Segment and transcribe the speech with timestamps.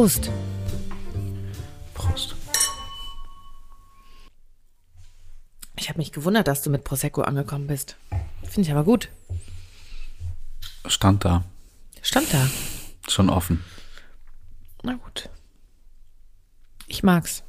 [0.00, 0.30] Prost.
[1.92, 2.34] Prost.
[5.76, 7.96] Ich habe mich gewundert, dass du mit Prosecco angekommen bist.
[8.42, 9.10] Finde ich aber gut.
[10.86, 11.44] Stand da.
[12.00, 12.48] Stand da.
[13.10, 13.62] Schon offen.
[14.82, 15.28] Na gut.
[16.86, 17.42] Ich mag's.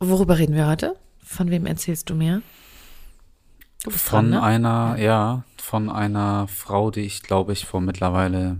[0.00, 0.96] Worüber reden wir heute?
[1.22, 2.42] Von wem erzählst du mir?
[3.84, 4.42] Du von dran, ne?
[4.42, 8.58] einer, ja, von einer Frau, die ich glaube ich vor mittlerweile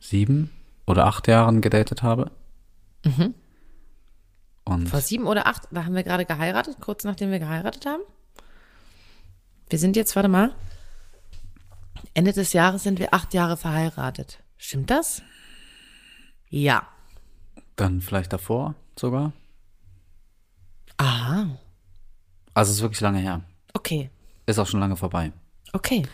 [0.00, 0.50] sieben
[0.86, 2.30] oder acht Jahren gedatet habe.
[3.04, 3.34] Mhm.
[4.64, 8.02] Und Vor sieben oder acht, da haben wir gerade geheiratet, kurz nachdem wir geheiratet haben.
[9.68, 10.54] Wir sind jetzt, warte mal,
[12.14, 14.42] Ende des Jahres sind wir acht Jahre verheiratet.
[14.56, 15.22] Stimmt das?
[16.48, 16.88] Ja.
[17.76, 19.32] Dann vielleicht davor sogar.
[20.96, 21.58] Aha.
[22.52, 23.42] Also es ist wirklich lange her.
[23.72, 24.10] Okay.
[24.46, 25.32] Ist auch schon lange vorbei.
[25.72, 26.06] Okay.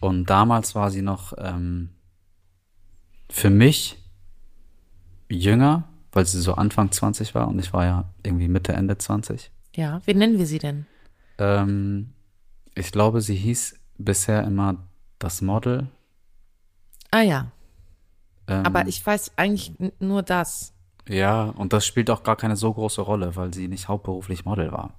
[0.00, 1.90] Und damals war sie noch ähm,
[3.30, 3.96] für mich
[5.28, 9.50] jünger, weil sie so Anfang 20 war und ich war ja irgendwie Mitte, Ende 20.
[9.76, 10.86] Ja, wie nennen wir sie denn?
[11.38, 12.12] Ähm,
[12.74, 14.76] ich glaube, sie hieß bisher immer
[15.18, 15.88] das Model.
[17.10, 17.52] Ah ja.
[18.48, 20.74] Ähm, Aber ich weiß eigentlich nur das.
[21.08, 24.72] Ja, und das spielt auch gar keine so große Rolle, weil sie nicht hauptberuflich Model
[24.72, 24.98] war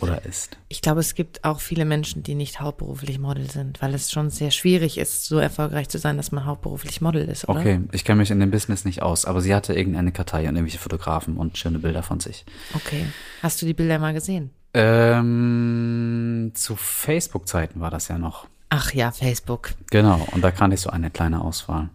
[0.00, 0.58] oder ist.
[0.68, 4.30] Ich glaube, es gibt auch viele Menschen, die nicht hauptberuflich Model sind, weil es schon
[4.30, 7.60] sehr schwierig ist, so erfolgreich zu sein, dass man hauptberuflich Model ist, oder?
[7.60, 10.56] Okay, ich kenne mich in dem Business nicht aus, aber sie hatte irgendeine Kartei und
[10.56, 12.44] irgendwelche Fotografen und schöne Bilder von sich.
[12.74, 13.06] Okay.
[13.42, 14.50] Hast du die Bilder mal gesehen?
[14.74, 18.46] Ähm, zu Facebook-Zeiten war das ja noch.
[18.68, 19.70] Ach ja, Facebook.
[19.90, 21.88] Genau, und da kannte ich so eine kleine Auswahl.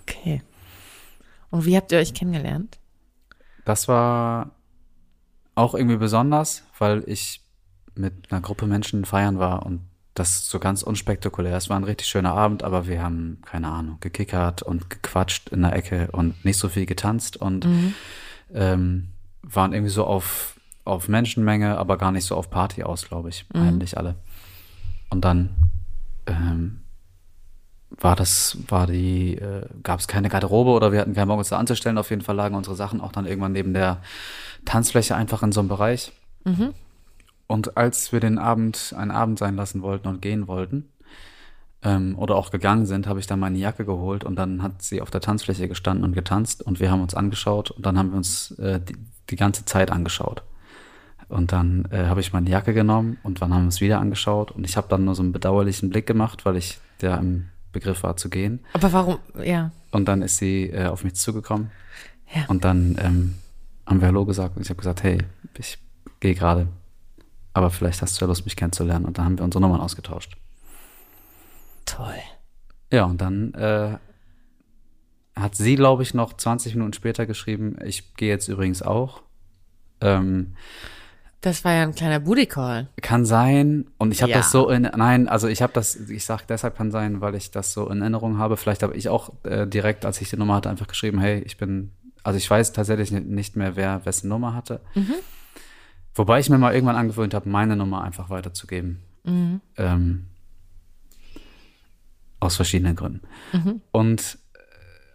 [0.00, 0.42] Okay.
[1.50, 2.78] Und wie habt ihr euch kennengelernt?
[3.64, 4.50] Das war
[5.54, 7.40] auch irgendwie besonders, weil ich
[7.94, 9.82] mit einer Gruppe Menschen feiern war und
[10.14, 11.56] das so ganz unspektakulär.
[11.56, 15.62] Es war ein richtig schöner Abend, aber wir haben, keine Ahnung, gekickert und gequatscht in
[15.62, 17.94] der Ecke und nicht so viel getanzt und mhm.
[18.52, 19.08] ähm,
[19.42, 23.46] waren irgendwie so auf, auf Menschenmenge, aber gar nicht so auf Party aus, glaube ich,
[23.54, 23.62] mhm.
[23.62, 24.16] eigentlich alle.
[25.08, 25.50] Und dann
[26.26, 26.82] ähm,
[28.00, 31.48] war das, war die, äh, gab es keine Garderobe oder wir hatten keinen Bock uns
[31.48, 31.98] da anzustellen.
[31.98, 34.02] Auf jeden Fall lagen unsere Sachen auch dann irgendwann neben der
[34.64, 36.12] Tanzfläche einfach in so einem Bereich.
[36.44, 36.74] Mhm.
[37.46, 40.88] Und als wir den Abend einen Abend sein lassen wollten und gehen wollten,
[41.82, 45.00] ähm, oder auch gegangen sind, habe ich dann meine Jacke geholt und dann hat sie
[45.00, 48.16] auf der Tanzfläche gestanden und getanzt und wir haben uns angeschaut und dann haben wir
[48.16, 48.96] uns äh, die,
[49.30, 50.42] die ganze Zeit angeschaut.
[51.28, 54.50] Und dann äh, habe ich meine Jacke genommen und dann haben wir uns wieder angeschaut
[54.52, 58.02] und ich habe dann nur so einen bedauerlichen Blick gemacht, weil ich ja im Begriff
[58.02, 58.60] war zu gehen.
[58.74, 59.72] Aber warum, ja.
[59.90, 61.70] Und dann ist sie äh, auf mich zugekommen.
[62.34, 62.44] Ja.
[62.48, 63.34] Und dann ähm,
[63.86, 65.18] haben wir Hallo gesagt und ich habe gesagt, hey,
[65.58, 65.78] ich
[66.20, 66.68] gehe gerade.
[67.54, 69.04] Aber vielleicht hast du ja Lust, mich kennenzulernen.
[69.04, 70.36] Und dann haben wir unsere Nummern ausgetauscht.
[71.84, 72.14] Toll.
[72.90, 73.98] Ja, und dann äh,
[75.34, 79.22] hat sie, glaube ich, noch 20 Minuten später geschrieben, ich gehe jetzt übrigens auch.
[80.00, 80.54] Ähm,
[81.40, 82.88] das war ja ein kleiner Booty Call.
[83.00, 83.86] Kann sein.
[83.98, 84.38] Und ich habe ja.
[84.38, 87.50] das so in, nein, also ich habe das, ich sag deshalb kann sein, weil ich
[87.50, 88.56] das so in Erinnerung habe.
[88.56, 91.56] Vielleicht habe ich auch äh, direkt, als ich die Nummer hatte, einfach geschrieben, hey, ich
[91.56, 91.90] bin,
[92.22, 94.80] also ich weiß tatsächlich nicht mehr, wer wessen Nummer hatte.
[94.94, 95.14] Mhm.
[96.14, 99.02] Wobei ich mir mal irgendwann angewöhnt habe, meine Nummer einfach weiterzugeben.
[99.24, 99.60] Mhm.
[99.76, 100.26] Ähm,
[102.40, 103.22] aus verschiedenen Gründen.
[103.52, 103.80] Mhm.
[103.92, 104.38] Und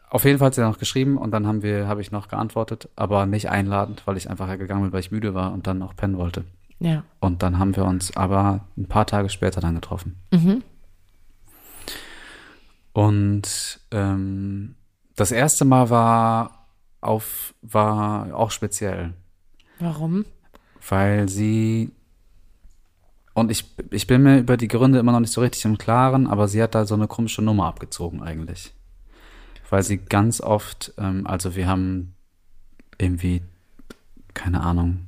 [0.09, 2.89] auf jeden Fall hat sie noch geschrieben und dann haben wir, habe ich noch geantwortet,
[2.95, 5.95] aber nicht einladend, weil ich einfach gegangen bin, weil ich müde war und dann auch
[5.95, 6.45] pennen wollte.
[6.79, 7.03] Ja.
[7.19, 10.21] Und dann haben wir uns aber ein paar Tage später dann getroffen.
[10.31, 10.63] Mhm.
[12.93, 14.75] Und ähm,
[15.15, 16.56] das erste Mal war
[17.01, 19.13] auf, war auch speziell.
[19.79, 20.25] Warum?
[20.87, 21.91] Weil sie
[23.33, 26.25] und ich, ich bin mir über die Gründe immer noch nicht so richtig im Klaren,
[26.25, 28.73] aber sie hat da so eine komische Nummer abgezogen eigentlich
[29.69, 32.15] weil sie ganz oft, ähm, also wir haben
[32.97, 33.41] irgendwie,
[34.33, 35.06] keine Ahnung,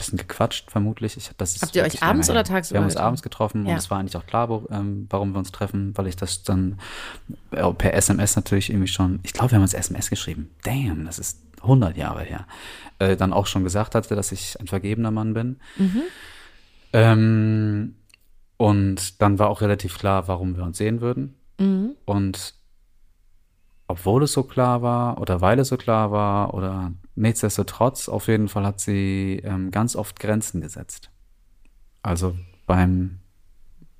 [0.00, 1.16] bisschen gequatscht, vermutlich.
[1.16, 2.76] Ich, das ist Habt ihr euch abends oder tagsüber?
[2.76, 3.72] Wir haben uns abends getroffen ja.
[3.72, 6.42] und es war eigentlich auch klar, wo, ähm, warum wir uns treffen, weil ich das
[6.42, 6.78] dann
[7.52, 10.50] äh, per SMS natürlich irgendwie schon, ich glaube, wir haben uns SMS geschrieben.
[10.64, 12.46] Damn, das ist 100 Jahre her.
[12.98, 15.60] Äh, dann auch schon gesagt hatte, dass ich ein vergebener Mann bin.
[15.76, 16.02] Mhm.
[16.92, 17.94] Ähm,
[18.56, 21.36] Und dann war auch relativ klar, warum wir uns sehen würden.
[21.58, 21.92] Mhm.
[22.04, 22.54] Und
[23.86, 28.48] obwohl es so klar war oder weil es so klar war oder nichtsdestotrotz, auf jeden
[28.48, 31.10] Fall hat sie ähm, ganz oft Grenzen gesetzt.
[32.02, 32.36] Also
[32.66, 33.20] beim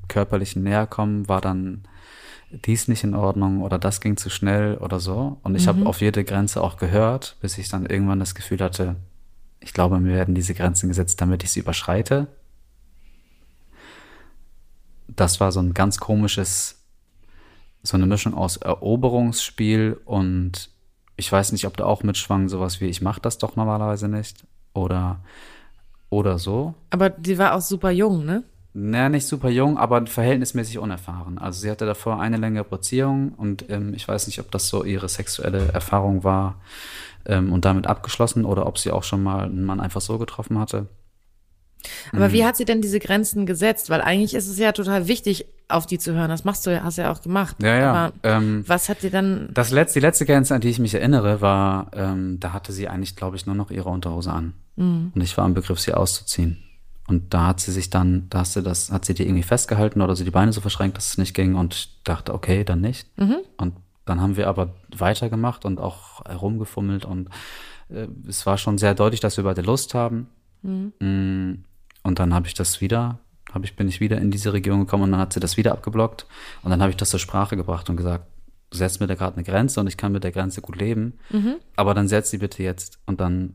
[0.08, 1.84] körperlichen Näherkommen war dann
[2.50, 5.38] dies nicht in Ordnung oder das ging zu schnell oder so.
[5.42, 8.96] Und ich habe auf jede Grenze auch gehört, bis ich dann irgendwann das Gefühl hatte,
[9.60, 12.26] ich glaube, mir werden diese Grenzen gesetzt, damit ich sie überschreite.
[15.08, 16.82] Das war so ein ganz komisches,
[17.82, 20.70] so eine Mischung aus Eroberungsspiel und
[21.20, 24.44] ich weiß nicht, ob da auch mitschwang sowas wie, ich mache das doch normalerweise nicht
[24.72, 25.20] oder,
[26.08, 26.75] oder so.
[26.88, 28.43] Aber die war auch super jung, ne?
[28.72, 31.38] Naja, nicht super jung, aber verhältnismäßig unerfahren.
[31.38, 34.82] Also sie hatte davor eine längere Beziehung und ähm, ich weiß nicht, ob das so
[34.84, 36.55] ihre sexuelle Erfahrung war
[37.26, 40.58] ähm, und damit abgeschlossen oder ob sie auch schon mal einen Mann einfach so getroffen
[40.58, 40.87] hatte.
[42.12, 42.32] Aber Mhm.
[42.32, 43.90] wie hat sie denn diese Grenzen gesetzt?
[43.90, 46.28] Weil eigentlich ist es ja total wichtig, auf die zu hören.
[46.28, 47.56] Das machst du ja, hast du ja auch gemacht.
[47.62, 47.92] Ja, ja.
[47.92, 50.94] Aber Ähm, was hat dir dann, das letzte, die letzte Grenze, an die ich mich
[50.94, 54.54] erinnere, war, ähm, da hatte sie eigentlich, glaube ich, nur noch ihre Unterhose an.
[54.76, 55.12] Mhm.
[55.14, 56.58] Und ich war im Begriff, sie auszuziehen.
[57.06, 60.00] Und da hat sie sich dann, da hast du das, hat sie die irgendwie festgehalten
[60.00, 62.80] oder sie die Beine so verschränkt, dass es nicht ging und ich dachte, okay, dann
[62.80, 63.08] nicht.
[63.18, 63.36] Mhm.
[63.56, 63.74] Und
[64.06, 67.28] dann haben wir aber weitergemacht und auch herumgefummelt und
[67.88, 70.28] äh, es war schon sehr deutlich, dass wir beide Lust haben.
[70.62, 71.64] Mhm.
[72.02, 73.19] Und dann habe ich das wieder,
[73.52, 75.73] habe ich, bin ich wieder in diese Region gekommen und dann hat sie das wieder
[75.73, 76.26] abgeblockt
[76.62, 78.25] und dann habe ich das zur Sprache gebracht und gesagt,
[78.73, 81.56] setzt mir da gerade eine Grenze und ich kann mit der Grenze gut leben, Mhm.
[81.76, 83.55] aber dann setz sie bitte jetzt und dann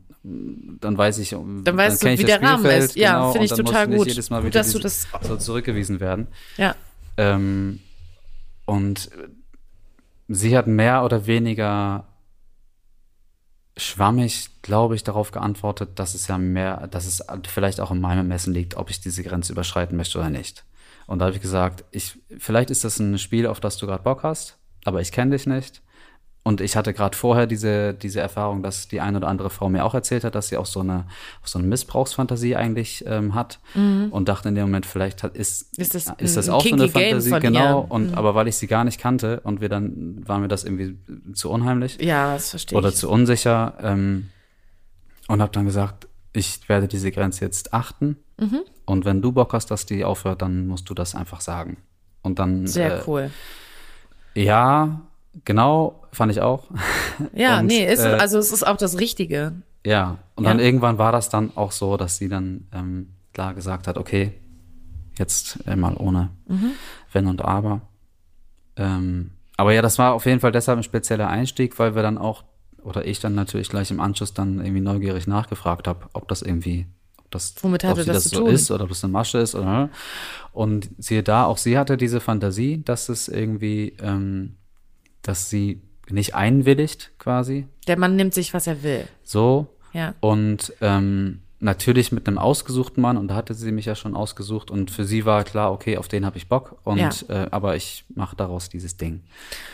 [0.80, 2.96] dann weiß ich, dann weißt kenn du, wie der Rahmen ist.
[2.96, 4.08] Ja, genau, finde ich dann total gut.
[4.08, 6.26] Jedes Mal Gut, dass du das- so zurückgewiesen werden.
[6.56, 6.74] ja.
[7.16, 7.78] Ähm,
[8.64, 9.08] und
[10.28, 12.04] sie hat mehr oder weniger
[13.76, 18.18] schwammig, glaube ich, darauf geantwortet, dass es ja mehr, dass es vielleicht auch in meinem
[18.18, 20.64] Ermessen liegt, ob ich diese Grenze überschreiten möchte oder nicht.
[21.06, 24.02] Und da habe ich gesagt, ich, vielleicht ist das ein Spiel, auf das du gerade
[24.02, 25.82] Bock hast, aber ich kenne dich nicht.
[26.46, 29.84] Und ich hatte gerade vorher diese, diese Erfahrung, dass die eine oder andere Frau mir
[29.84, 31.06] auch erzählt hat, dass sie auch so eine,
[31.42, 33.58] auch so eine Missbrauchsfantasie eigentlich ähm, hat.
[33.74, 35.82] Und dachte in dem Moment, vielleicht hat, ist, Mhm.
[35.82, 37.80] Ist das ist das auch so eine Fantasie, genau.
[37.80, 37.84] ihr?
[37.86, 37.90] Mhm.
[37.90, 40.96] Und aber weil ich sie gar nicht kannte und wir dann, war mir das irgendwie
[41.34, 42.94] zu unheimlich Ja, das verstehe oder ich.
[42.94, 43.74] zu unsicher.
[43.82, 44.28] Ähm,
[45.26, 48.18] und habe dann gesagt, ich werde diese Grenze jetzt achten.
[48.38, 48.60] Mhm.
[48.84, 51.78] Und wenn du Bock hast, dass die aufhört, dann musst du das einfach sagen.
[52.22, 53.30] Und dann Sehr äh, cool.
[54.34, 55.00] ja,
[55.44, 56.64] genau, fand ich auch.
[57.34, 59.52] Ja, und, nee, ist, äh, also es ist auch das Richtige.
[59.84, 60.50] Ja, und Ja.
[60.50, 64.32] dann irgendwann war das dann auch so, dass sie dann ähm, klar gesagt hat, okay,
[65.18, 66.72] jetzt äh, mal ohne Mhm.
[67.12, 67.80] Wenn und Aber.
[68.76, 72.18] Ähm, aber ja, das war auf jeden Fall deshalb ein spezieller Einstieg, weil wir dann
[72.18, 72.44] auch,
[72.82, 76.86] oder ich dann natürlich gleich im Anschluss dann irgendwie neugierig nachgefragt habe, ob das irgendwie,
[77.18, 78.50] ob das, Womit ob hatte sie das das so tun?
[78.50, 79.88] ist oder ob es eine Masche ist oder
[80.52, 84.56] und siehe da, auch sie hatte diese Fantasie, dass es irgendwie, ähm,
[85.26, 89.06] dass sie nicht einwilligt quasi, Der Mann nimmt sich, was er will.
[89.24, 90.14] so Ja.
[90.20, 94.70] und ähm, natürlich mit einem ausgesuchten Mann und da hatte sie mich ja schon ausgesucht
[94.70, 97.10] und für sie war klar, okay, auf den habe ich Bock und Ja.
[97.28, 99.22] äh, aber ich mache daraus dieses Ding.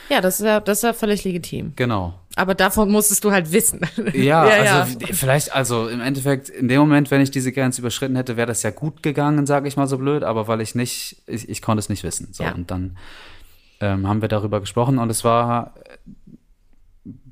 [0.08, 1.72] Ja, das ist ja, das ist ja völlig legitim.
[1.74, 2.14] Genau.
[2.36, 3.80] Aber davon musstest du halt wissen.
[4.14, 7.80] Ja, ja, also wie- vielleicht, also im Endeffekt, in dem Moment, wenn ich diese Grenze
[7.82, 10.74] überschritten hätte, wäre das ja gut gegangen, sage ich mal so blöd, aber weil ich
[10.76, 12.28] nicht, ich, ich konnte es nicht wissen.
[12.32, 12.54] So, Ja.
[12.54, 12.96] und dann
[13.82, 15.74] ähm, haben wir darüber gesprochen und es war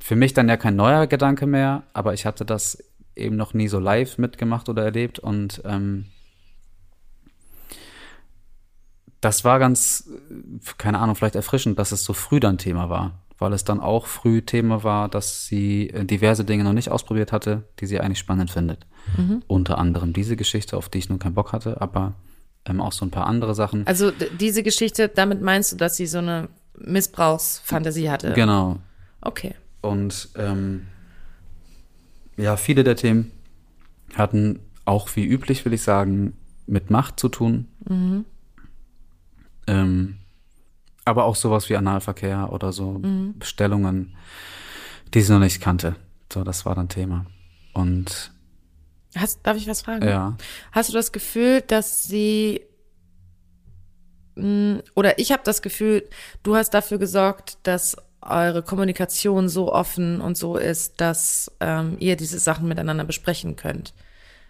[0.01, 2.83] für mich dann ja kein neuer Gedanke mehr, aber ich hatte das
[3.15, 6.07] eben noch nie so live mitgemacht oder erlebt und ähm,
[9.21, 10.11] das war ganz,
[10.79, 14.07] keine Ahnung, vielleicht erfrischend, dass es so früh dann Thema war, weil es dann auch
[14.07, 18.19] früh Thema war, dass sie äh, diverse Dinge noch nicht ausprobiert hatte, die sie eigentlich
[18.19, 18.87] spannend findet.
[19.47, 22.15] Unter anderem diese Geschichte, auf die ich nun keinen Bock hatte, aber
[22.71, 23.87] ähm, auch so ein paar andere Sachen.
[23.87, 26.49] Also diese Geschichte, damit meinst du, dass sie so eine
[26.79, 28.33] Missbrauchsfantasie hatte?
[28.33, 28.79] Genau.
[29.21, 29.55] Okay.
[29.81, 30.87] Und ähm,
[32.37, 33.33] ja, viele der Themen
[34.15, 36.37] hatten auch wie üblich, will ich sagen,
[36.67, 37.69] mit Macht zu tun.
[39.67, 40.17] Ähm,
[41.05, 43.01] aber auch sowas wie Analverkehr oder so
[43.39, 44.17] Bestellungen,
[45.13, 45.97] die sie noch nicht kannte.
[46.33, 47.27] So, das war dann Thema.
[47.73, 48.33] Und
[49.17, 50.07] Hast, darf ich was fragen?
[50.07, 50.37] ja,
[50.73, 52.63] Hast du das Gefühl, dass sie
[54.37, 56.09] mh, oder ich habe das Gefühl,
[56.43, 62.17] du hast dafür gesorgt, dass eure Kommunikation so offen und so ist, dass ähm, ihr
[62.17, 63.95] diese Sachen miteinander besprechen könnt.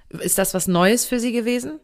[0.08, 1.78] Ist das was Neues für sie gewesen?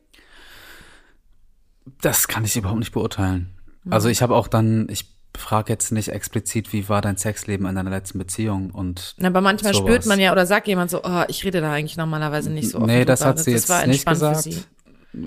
[2.00, 3.54] das kann ich überhaupt nicht beurteilen.
[3.88, 7.74] Also ich habe auch dann, ich frage jetzt nicht explizit, wie war dein Sexleben in
[7.74, 9.86] deiner letzten Beziehung und Aber manchmal Sowas.
[9.88, 12.78] spürt man ja oder sagt jemand so, oh, ich rede da eigentlich normalerweise nicht so
[12.78, 13.30] offen Nee, das drüber.
[13.30, 14.48] hat sie jetzt war nicht gesagt.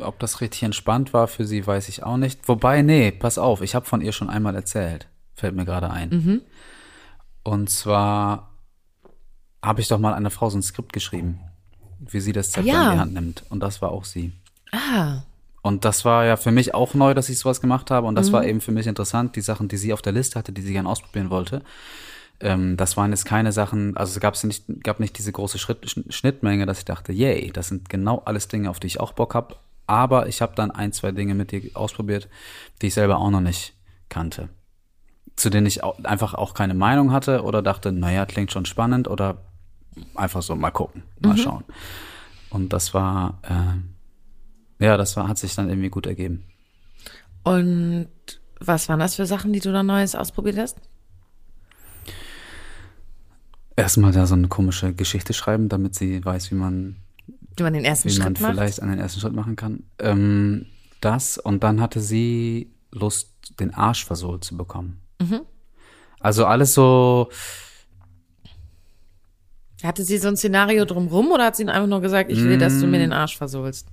[0.01, 2.47] ob das richtig entspannt war für sie, weiß ich auch nicht.
[2.47, 5.07] Wobei, nee, pass auf, ich habe von ihr schon einmal erzählt.
[5.33, 6.09] Fällt mir gerade ein.
[6.09, 6.41] Mhm.
[7.43, 8.51] Und zwar
[9.63, 11.39] habe ich doch mal einer Frau so ein Skript geschrieben,
[11.99, 12.87] wie sie das Zepter Ja.
[12.87, 13.43] in die Hand nimmt.
[13.49, 14.31] Und das war auch sie.
[14.71, 15.23] Ah,
[15.61, 18.07] Und das war ja für mich auch neu, dass ich sowas gemacht habe.
[18.07, 18.33] Und das Mhm.
[18.33, 20.73] war eben für mich interessant, die Sachen, die sie auf der Liste hatte, die sie
[20.73, 21.63] gerne ausprobieren wollte.
[22.39, 25.85] Ähm, das waren jetzt keine Sachen, also es gab's nicht, gab nicht diese große Schritt,
[25.85, 29.11] Sch- Schnittmenge, dass ich dachte, yay, das sind genau alles Dinge, auf die ich auch
[29.11, 29.57] Bock habe.
[29.87, 32.29] Aber ich habe dann ein, zwei Dinge mit ihr ausprobiert,
[32.81, 33.73] die ich selber auch noch nicht
[34.07, 34.47] kannte.
[35.35, 39.09] Zu denen ich auch, einfach auch keine Meinung hatte oder dachte, naja, klingt schon spannend
[39.09, 39.37] oder
[40.15, 41.65] einfach so mal gucken, mal schauen.
[42.49, 43.79] Und das war, äh,
[44.79, 46.43] ja, das war, hat sich dann irgendwie gut ergeben.
[47.43, 48.07] und
[48.61, 50.77] was waren das für Sachen, die du da Neues ausprobiert hast?
[53.75, 56.97] Erstmal da so eine komische Geschichte schreiben, damit sie weiß, wie man,
[57.55, 58.51] Wie man den ersten wie man Schritt macht?
[58.53, 59.83] vielleicht einen ersten Schritt machen kann.
[59.99, 60.65] Ähm,
[60.99, 64.99] das und dann hatte sie Lust, den Arsch versohlt zu bekommen.
[65.21, 65.41] Mhm.
[66.19, 67.29] Also alles so,
[69.81, 72.81] Hatte sie so ein Szenario drumrum oder hat sie einfach nur gesagt, ich will, dass
[72.81, 72.91] du Mm.
[72.91, 73.87] mir den Arsch versohlst?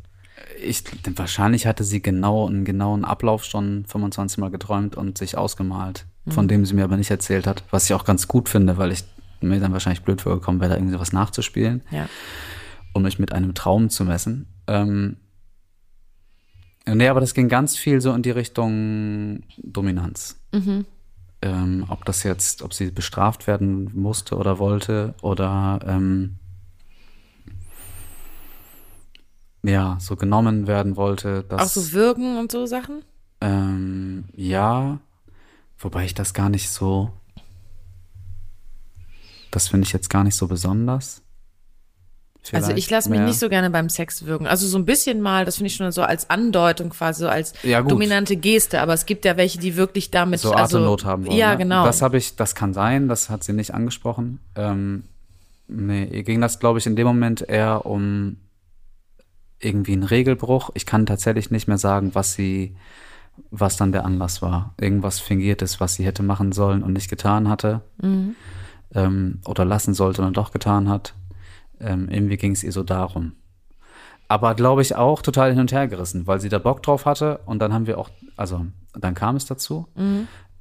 [0.62, 0.84] Ich,
[1.16, 6.30] wahrscheinlich hatte sie genau einen genauen Ablauf schon 25 Mal geträumt und sich ausgemalt, Mhm.
[6.32, 8.90] von dem sie mir aber nicht erzählt hat, was ich auch ganz gut finde, weil
[8.92, 9.04] ich
[9.40, 11.82] mir dann wahrscheinlich blöd vorgekommen wäre, da irgendwie sowas nachzuspielen.
[11.90, 12.08] Ja.
[12.94, 14.46] um mich mit einem Traum zu messen.
[14.66, 15.18] Ähm,
[16.86, 20.40] nee, aber das ging ganz viel so in die Richtung Dominanz.
[21.42, 26.36] Ähm, ob das jetzt, ob sie bestraft werden musste oder wollte oder ähm,
[29.66, 31.44] ja, so genommen werden wollte.
[31.50, 33.02] Auch Das, so wirken und so Sachen?
[33.40, 34.98] ähm, ja,
[35.78, 37.10] wobei ich das gar nicht so,
[39.50, 41.22] das finde ich jetzt gar nicht so besonders.
[42.52, 44.46] Also ich Vielleicht lasse mich mehr- nicht so gerne beim Sex wirken.
[44.46, 47.54] Also so ein bisschen mal, das finde ich schon so als Andeutung quasi, so als
[47.64, 48.80] Ja, dominante Geste.
[48.80, 51.36] Aber es gibt ja welche, die wirklich damit so also, Atemnot haben wollen.
[51.36, 51.56] Ja, ne?
[51.58, 51.84] genau.
[51.84, 54.38] Das habe ich, das kann sein, das hat sie nicht angesprochen.
[54.54, 55.02] Ähm,
[55.66, 58.36] nee, ihr ging das, glaube ich, in dem Moment eher um
[59.60, 60.70] irgendwie einen Regelbruch.
[60.74, 62.76] Ich kann tatsächlich nicht mehr sagen, was sie,
[63.50, 64.74] was dann der Anlass war.
[64.80, 67.82] Irgendwas Fingiertes, was sie hätte machen sollen und nicht getan hatte.
[68.00, 68.36] Mhm.
[68.94, 71.14] Ähm, oder lassen sollte und doch getan hat.
[71.80, 73.32] Ähm, irgendwie ging es ihr so darum.
[74.28, 77.40] Aber glaube ich auch total hin und her gerissen, weil sie da Bock drauf hatte
[77.46, 79.86] und dann haben wir auch, also dann kam es dazu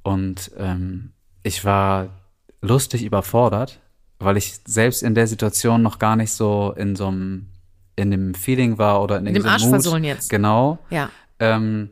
[0.02, 1.12] und ähm,
[1.42, 2.08] ich war
[2.62, 3.80] lustig überfordert,
[4.18, 7.48] weil ich selbst in der Situation noch gar nicht so in so einem,
[7.96, 9.62] in dem Feeling war oder in dem irgendeinem Mut.
[9.74, 10.30] Arschversohlen jetzt.
[10.30, 10.78] Genau.
[10.90, 11.10] ja.
[11.38, 11.90] Ähm,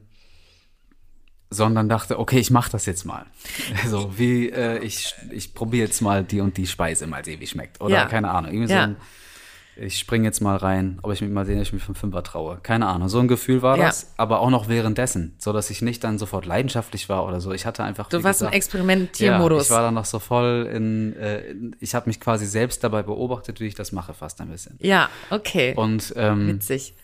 [1.51, 3.27] sondern dachte, okay, ich mache das jetzt mal.
[3.87, 7.47] So wie äh, ich, ich probiere jetzt mal die und die Speise, mal sehen, wie
[7.47, 7.81] schmeckt.
[7.81, 8.05] Oder Ja.
[8.07, 8.53] keine Ahnung.
[8.53, 8.79] Irgendwie Ja.
[8.79, 8.97] so ein,
[9.77, 12.23] ich springe jetzt mal rein, ob ich mich mal sehen, ob ich mich vom Fünfer
[12.23, 12.59] traue.
[12.63, 13.09] Keine Ahnung.
[13.09, 13.87] So ein Gefühl war Ja.
[13.87, 17.53] das, aber auch noch währenddessen, so dass ich nicht dann sofort leidenschaftlich war oder so.
[17.53, 18.09] Ich hatte einfach.
[18.09, 19.69] Du warst im gesagt, Experimentiermodus.
[19.69, 22.85] Ja, ich war dann noch so voll in, äh, in ich habe mich quasi selbst
[22.85, 24.79] dabei beobachtet, wie ich das mache, fast ein bisschen.
[24.81, 25.75] Ja, okay.
[25.77, 26.95] Und ähm, Witzig.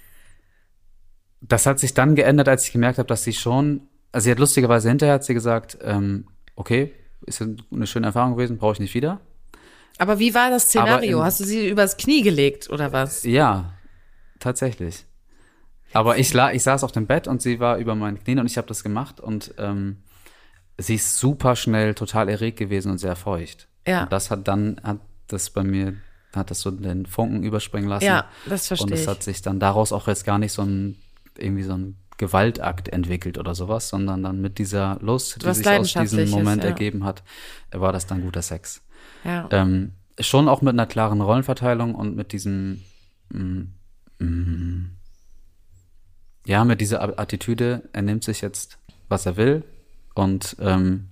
[1.40, 4.38] das hat sich dann geändert, als ich gemerkt habe, dass sie schon, also sie hat
[4.38, 6.92] lustigerweise hinterher hat sie gesagt, ähm, okay,
[7.26, 9.20] ist eine schöne Erfahrung gewesen, brauche ich nicht wieder.
[10.00, 11.22] Aber wie war das Szenario?
[11.22, 13.22] Hast du sie übers Knie gelegt oder was?
[13.22, 13.74] Ja,
[14.38, 15.04] tatsächlich.
[15.92, 18.46] Aber ich, la ich saß auf dem Bett und sie war über meinen Knien und
[18.46, 19.98] ich habe das gemacht und ähm,
[20.78, 23.68] sie ist super schnell total erregt gewesen und sehr feucht.
[23.86, 24.04] Ja.
[24.04, 25.96] Und das hat dann, hat das bei mir,
[26.34, 28.06] hat das so den Funken überspringen lassen.
[28.06, 30.96] Ja, das verstehe Und es hat sich dann daraus auch jetzt gar nicht so ein,
[31.36, 35.66] irgendwie so ein Gewaltakt entwickelt oder sowas, sondern dann mit dieser Lust, die Was sich
[35.66, 36.70] aus diesem Moment ja.
[36.70, 37.22] ergeben hat,
[37.70, 38.80] war das dann guter Sex.
[39.24, 39.48] Ja.
[39.50, 42.82] Ähm, schon auch mit einer klaren Rollenverteilung und mit diesem,
[43.32, 43.62] mm,
[44.18, 44.96] mm,
[46.46, 49.62] ja, mit dieser Attitüde, er nimmt sich jetzt, was er will
[50.14, 51.06] und ähm,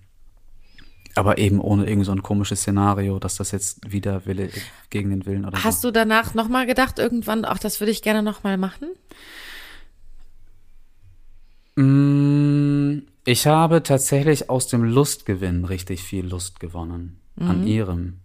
[1.15, 4.50] aber eben ohne irgend so ein komisches Szenario, dass das jetzt wieder Wille
[4.91, 5.88] gegen den Willen oder Hast so.
[5.88, 8.88] du danach nochmal gedacht, irgendwann, ach, das würde ich gerne nochmal machen?
[11.77, 17.66] Mm, Ich habe tatsächlich aus dem Lustgewinn richtig viel Lust gewonnen an Mhm.
[17.66, 18.21] ihrem.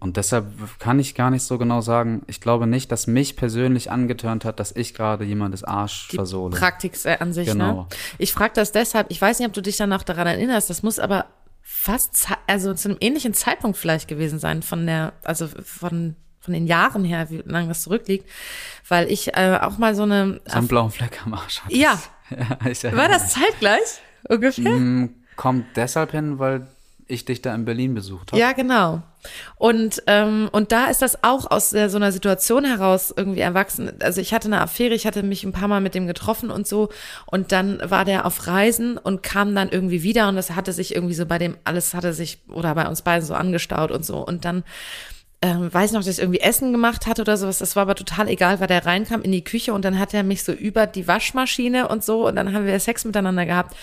[0.00, 0.44] Und deshalb
[0.78, 4.60] kann ich gar nicht so genau sagen, ich glaube nicht, dass mich persönlich angetörnt hat,
[4.60, 6.54] dass ich gerade jemandes Arsch Die versohle.
[6.54, 7.74] Praktik äh, an sich, Genau.
[7.74, 7.86] ne?
[8.18, 10.82] Ich frage das deshalb, ich weiß nicht, ob du dich dann noch daran erinnerst, das
[10.82, 11.24] muss aber
[11.62, 16.66] fast, also zu einem ähnlichen Zeitpunkt vielleicht gewesen sein, von der, also von, von den
[16.66, 18.28] Jahren her, wie lange das zurückliegt,
[18.86, 21.74] weil ich äh, auch mal so eine, so einen blauen Fleck am Arsch hatte.
[21.74, 21.98] ja,
[22.30, 23.80] ja war das zeitgleich
[24.28, 24.72] ungefähr?
[24.72, 26.66] Mm, Kommt deshalb hin, weil
[27.06, 28.40] ich dich da in Berlin besucht habe.
[28.40, 29.02] Ja, genau.
[29.56, 33.92] Und, ähm, und da ist das auch aus der, so einer Situation heraus irgendwie erwachsen.
[34.00, 36.66] Also ich hatte eine Affäre, ich hatte mich ein paar Mal mit dem getroffen und
[36.66, 36.90] so.
[37.26, 40.94] Und dann war der auf Reisen und kam dann irgendwie wieder und das hatte sich
[40.94, 44.18] irgendwie so bei dem, alles hatte sich oder bei uns beiden so angestaut und so.
[44.18, 44.64] Und dann
[45.44, 47.58] ähm, weiß noch, dass ich irgendwie Essen gemacht hatte oder sowas.
[47.58, 50.22] Das war aber total egal, weil der reinkam in die Küche und dann hat er
[50.22, 53.76] mich so über die Waschmaschine und so und dann haben wir Sex miteinander gehabt.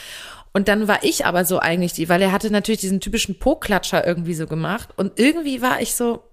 [0.53, 4.05] Und dann war ich aber so eigentlich die, weil er hatte natürlich diesen typischen Po-Klatscher
[4.05, 4.89] irgendwie so gemacht.
[4.97, 6.23] Und irgendwie war ich so,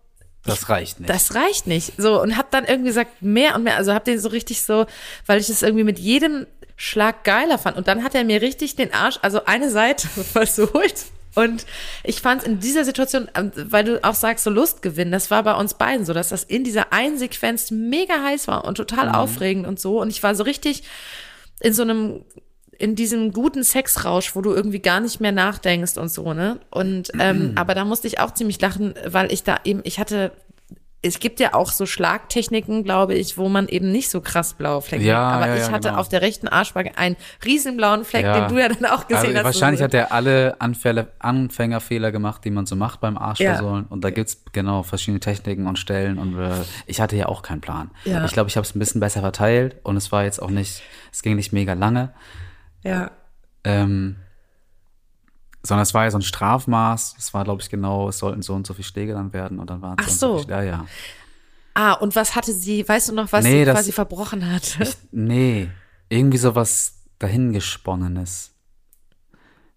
[0.44, 1.10] das reicht nicht.
[1.10, 1.92] Das reicht nicht.
[1.98, 3.76] So, und hab dann irgendwie gesagt, mehr und mehr.
[3.76, 4.87] Also hab den so richtig so,
[5.26, 6.46] weil ich es irgendwie mit jedem
[6.76, 7.76] Schlag geiler fand.
[7.76, 11.06] Und dann hat er mir richtig den Arsch, also eine Seite versucht.
[11.34, 11.66] Und
[12.02, 15.42] ich fand es in dieser Situation, ähm, weil du auch sagst, so Lustgewinn, das war
[15.42, 19.08] bei uns beiden so, dass das in dieser einen Sequenz mega heiß war und total
[19.08, 19.14] mhm.
[19.14, 20.00] aufregend und so.
[20.00, 20.82] Und ich war so richtig
[21.60, 22.25] in so einem
[22.78, 26.61] in diesem guten Sexrausch, wo du irgendwie gar nicht mehr nachdenkst und so, ne?
[26.70, 30.32] Und ähm, aber da musste ich auch ziemlich lachen, weil ich da eben, ich hatte
[31.00, 34.82] es gibt ja auch so Schlagtechniken, glaube ich, wo man eben nicht so krass blaue
[34.82, 35.35] Flecke ja, hat.
[35.35, 36.00] Aber ja, ich hatte genau.
[36.00, 38.40] auf der rechten Arschbacke einen riesen blauen Fleck, Ja.
[38.40, 39.44] den du ja dann auch gesehen also hast.
[39.44, 43.87] wahrscheinlich hat er alle Anfälle, Anfängerfehler gemacht, die man so macht beim Arschversohlen.
[43.87, 46.18] Und da gibt's genau verschiedene Techniken und Stellen.
[46.18, 46.50] Und äh,
[46.87, 47.92] ich hatte ja auch keinen Plan.
[48.04, 48.25] Ja.
[48.25, 49.76] Ich glaube, ich habe es ein bisschen besser verteilt.
[49.85, 50.82] Und es war jetzt auch nicht,
[51.12, 52.12] es ging nicht mega lange.
[52.85, 53.11] Ja.
[53.64, 54.16] Ähm,
[55.62, 57.16] sondern es war ja so ein Strafmaß.
[57.18, 59.58] Es war, glaube ich, genau, es sollten so und so viele Schläge dann werden.
[59.58, 60.37] Und dann waren es Ach so.
[60.38, 60.44] so.
[60.44, 60.87] viele- Ja, ja.
[61.75, 64.78] Ah, und was hatte sie, weißt du noch, was Nee, sie das- quasi verbrochen hat?
[65.12, 65.68] Nee,
[66.08, 68.52] irgendwie sowas dahingesponnenes.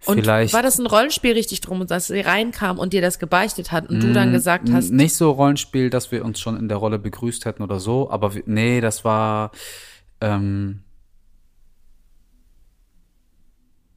[0.05, 0.53] Und Vielleicht.
[0.53, 4.01] war das ein Rollenspiel richtig drum, dass sie reinkam und dir das gebeichtet hat und
[4.01, 6.97] du dann gesagt N- hast, Nicht so Rollenspiel, dass wir uns schon in der Rolle
[6.97, 9.51] begrüßt hätten oder so, aber nee, das war.
[10.19, 10.83] Ähm,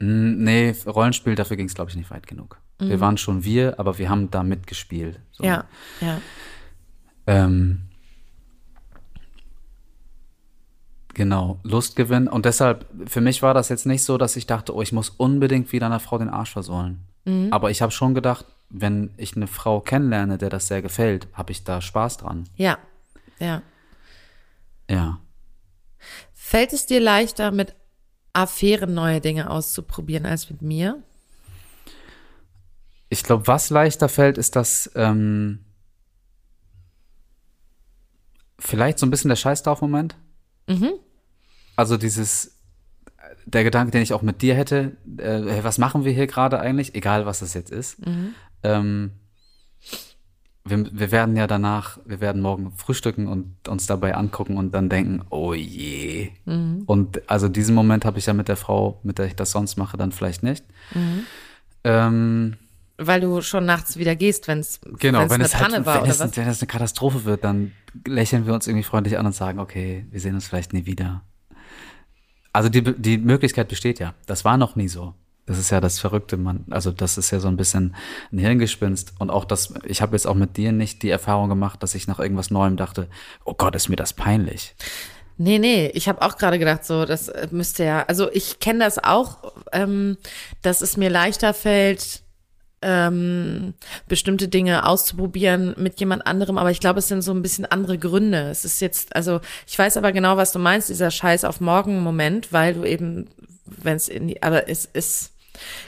[0.04, 2.58] nee, Rollenspiel, dafür ging es, glaube ich, nicht weit genug.
[2.78, 5.20] Wir waren schon wir, aber wir haben da mitgespielt.
[5.30, 5.44] So.
[5.44, 5.48] Mhm.
[5.48, 5.64] ja,
[6.00, 6.20] ja,
[7.26, 7.88] Ähm,
[11.14, 12.28] genau, Lustgewinn.
[12.28, 15.10] Und deshalb, für mich war das jetzt nicht so, dass ich dachte, oh, ich muss
[15.10, 17.06] unbedingt wieder einer Frau den Arsch versohlen.
[17.24, 17.52] Mhm.
[17.52, 21.52] Aber ich habe schon gedacht, wenn ich eine Frau kennenlerne, der das sehr gefällt, habe
[21.52, 22.44] ich da Spaß dran.
[22.56, 22.78] ja,
[23.38, 23.62] ja.
[24.90, 25.18] Ja.
[26.34, 27.74] Fällt es dir leichter, mit
[28.34, 31.02] Affären neue Dinge auszuprobieren als mit mir?
[33.08, 35.60] Ich glaube, was leichter fällt, ist das ähm,
[38.58, 40.16] vielleicht so ein bisschen der Scheißdorf-Moment.
[41.76, 42.58] Also dieses,
[43.44, 46.58] der Gedanke, den ich auch mit dir hätte, äh, hey, was machen wir hier gerade
[46.58, 47.98] eigentlich, egal was das jetzt ist.
[48.62, 49.12] Ähm,
[50.66, 54.88] wir, wir werden ja danach, wir werden morgen frühstücken und uns dabei angucken und dann
[54.88, 56.30] denken, oh je.
[56.86, 59.76] Und also diesen Moment habe ich ja mit der Frau, mit der ich das sonst
[59.76, 60.64] mache, dann vielleicht nicht.
[61.84, 62.56] Ähm,
[62.96, 65.94] Weil du schon nachts wieder gehst, wenn es Genau, wenn eine es, Panne halt, war
[65.96, 66.36] wenn, oder es, was?
[66.36, 67.72] wenn es eine Katastrophe wird, dann
[68.06, 71.22] lächeln wir uns irgendwie freundlich an und sagen, okay, wir sehen uns vielleicht nie wieder.
[72.54, 74.14] Also die, die Möglichkeit besteht ja.
[74.26, 75.14] Das war noch nie so.
[75.46, 77.94] Das ist ja das Verrückte, man, also das ist ja so ein bisschen
[78.32, 81.82] ein Hirngespinst und auch das, ich habe jetzt auch mit dir nicht die Erfahrung gemacht,
[81.82, 83.08] dass ich nach irgendwas Neuem dachte,
[83.44, 84.74] oh Gott, ist mir das peinlich.
[85.36, 89.02] Nee, nee, ich habe auch gerade gedacht, so, das müsste ja, also ich kenne das
[89.02, 90.16] auch, ähm,
[90.62, 92.22] dass es mir leichter fällt,
[92.84, 93.74] ähm,
[94.06, 97.98] bestimmte Dinge auszuprobieren mit jemand anderem, aber ich glaube, es sind so ein bisschen andere
[97.98, 98.48] Gründe.
[98.50, 102.02] Es ist jetzt, also ich weiß aber genau, was du meinst, dieser Scheiß auf morgen
[102.02, 103.28] Moment, weil du eben,
[103.64, 105.32] wenn es in die, aber es ist,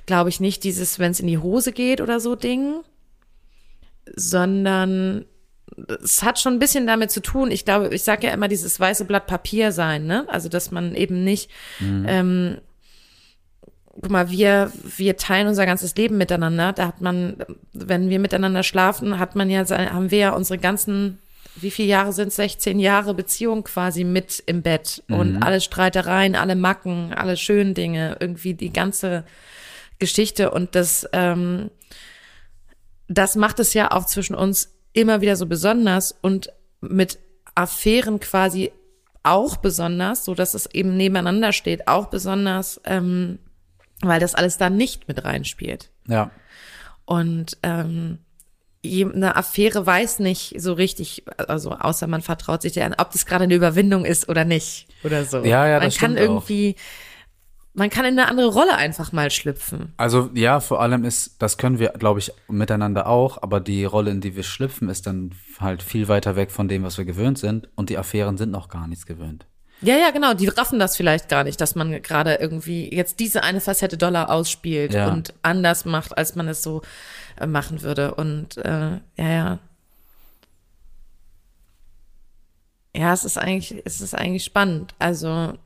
[0.06, 2.82] glaube ich, nicht dieses, wenn es in die Hose geht oder so Ding,
[4.14, 5.24] sondern
[6.02, 7.50] es hat schon ein bisschen damit zu tun.
[7.50, 10.24] Ich glaube, ich sage ja immer dieses weiße Blatt Papier sein, ne?
[10.28, 11.50] Also dass man eben nicht,
[11.80, 12.58] ähm,
[13.92, 16.72] guck mal, wir wir teilen unser ganzes Leben miteinander.
[16.72, 17.38] Da hat man,
[17.72, 21.18] wenn wir miteinander schlafen, hat man ja, haben wir ja unsere ganzen
[21.58, 26.54] wie viele Jahre sind 16 Jahre Beziehung quasi mit im Bett und alle Streitereien, alle
[26.54, 29.24] Macken, alle schönen Dinge, irgendwie die ganze
[29.98, 31.70] Geschichte und das ähm,
[33.08, 37.18] das macht es ja auch zwischen uns immer wieder so besonders und mit
[37.54, 38.72] Affären quasi
[39.22, 43.38] auch besonders, so dass es eben nebeneinander steht, auch besonders, ähm,
[44.02, 45.90] weil das alles da nicht mit reinspielt.
[46.08, 46.30] Ja.
[47.04, 48.18] Und ähm,
[48.82, 53.10] je- eine Affäre weiß nicht so richtig, also außer man vertraut sich der an, ob
[53.12, 55.38] das gerade eine Überwindung ist oder nicht oder so.
[55.44, 56.42] Ja, ja, man das kann stimmt auch.
[57.76, 59.92] Man kann in eine andere Rolle einfach mal schlüpfen.
[59.98, 64.10] Also ja, vor allem ist, das können wir, glaube ich, miteinander auch, aber die Rolle,
[64.10, 67.38] in die wir schlüpfen, ist dann halt viel weiter weg von dem, was wir gewöhnt
[67.38, 69.46] sind und die Affären sind noch gar nichts gewöhnt.
[69.82, 70.32] Ja, ja, genau.
[70.32, 74.30] Die raffen das vielleicht gar nicht, dass man gerade irgendwie jetzt diese eine Facette Dollar
[74.30, 75.12] ausspielt Ja.
[75.12, 76.80] und anders macht, als man es so
[77.38, 78.14] äh, machen würde.
[78.14, 79.58] Und äh, ja, ja.
[82.96, 84.94] Ja, es ist eigentlich, es ist eigentlich spannend.
[84.98, 85.58] Also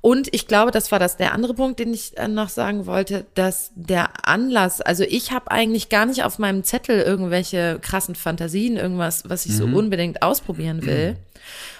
[0.00, 3.26] und ich glaube, das war das der andere Punkt, den ich äh, noch sagen wollte,
[3.34, 8.76] dass der Anlass, also ich habe eigentlich gar nicht auf meinem Zettel irgendwelche krassen Fantasien,
[8.76, 11.16] irgendwas, was ich so unbedingt ausprobieren will.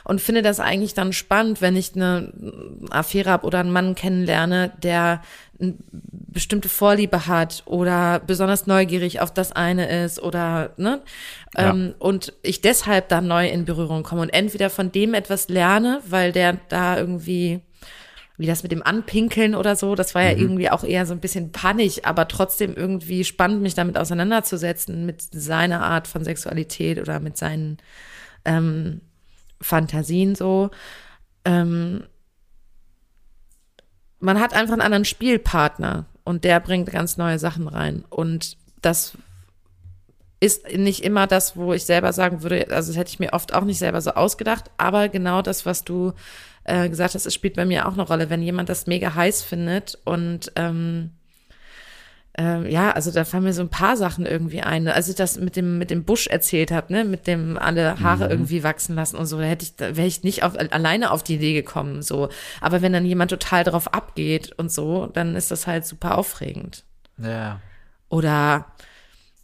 [0.04, 2.32] Und finde das eigentlich dann spannend, wenn ich eine
[2.90, 5.20] Affäre habe oder einen Mann kennenlerne, der
[5.60, 11.00] eine bestimmte Vorliebe hat oder besonders neugierig auf das eine ist oder ne
[11.56, 11.70] Ja.
[11.70, 16.00] ähm, und ich deshalb da neu in Berührung komme und entweder von dem etwas lerne,
[16.08, 17.60] weil der da irgendwie
[18.38, 21.20] wie das mit dem Anpinkeln oder so, das war ja irgendwie auch eher so ein
[21.20, 27.18] bisschen panig, aber trotzdem irgendwie spannend, mich damit auseinanderzusetzen, mit seiner Art von Sexualität oder
[27.18, 27.78] mit seinen
[28.44, 29.00] ähm,
[29.60, 30.70] Fantasien so.
[31.44, 32.04] Ähm,
[34.20, 38.04] man hat einfach einen anderen Spielpartner und der bringt ganz neue Sachen rein.
[38.08, 39.18] Und das
[40.40, 43.52] ist nicht immer das, wo ich selber sagen würde, also das hätte ich mir oft
[43.52, 46.12] auch nicht selber so ausgedacht, aber genau das, was du
[46.68, 49.42] äh, gesagt hast, es spielt bei mir auch eine Rolle, wenn jemand das mega heiß
[49.42, 51.10] findet und ähm,
[52.40, 54.86] ähm, ja, also da fallen mir so ein paar Sachen irgendwie ein.
[54.86, 58.28] Als ich das mit dem mit dem Busch erzählt habe, ne, mit dem alle Haare
[58.28, 61.24] irgendwie wachsen lassen und so, da hätte ich, da wäre ich nicht auf, alleine auf
[61.24, 62.28] die Idee gekommen, so.
[62.60, 66.84] Aber wenn dann jemand total drauf abgeht und so, dann ist das halt super aufregend.
[67.16, 67.60] Ja.
[68.08, 68.66] Oder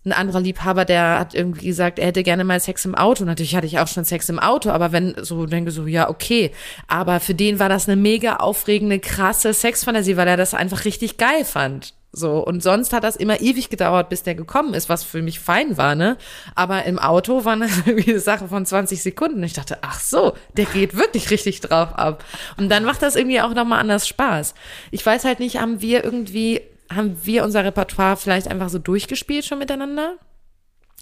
[0.05, 3.25] ein anderer Liebhaber, der hat irgendwie gesagt, er hätte gerne mal Sex im Auto.
[3.25, 6.51] Natürlich hatte ich auch schon Sex im Auto, aber wenn so denke so, ja, okay.
[6.88, 11.17] Aber für den war das eine mega aufregende, krasse Sexfantasie, weil er das einfach richtig
[11.17, 11.95] geil fand.
[12.12, 12.45] So.
[12.45, 15.77] Und sonst hat das immer ewig gedauert, bis der gekommen ist, was für mich fein
[15.77, 16.17] war, ne?
[16.55, 19.43] Aber im Auto war das irgendwie eine Sache von 20 Sekunden.
[19.43, 22.25] Ich dachte, ach so, der geht wirklich richtig drauf ab.
[22.57, 24.55] Und dann macht das irgendwie auch nochmal anders Spaß.
[24.90, 26.61] Ich weiß halt nicht, haben wir irgendwie
[26.92, 30.16] haben wir unser Repertoire vielleicht einfach so durchgespielt schon miteinander?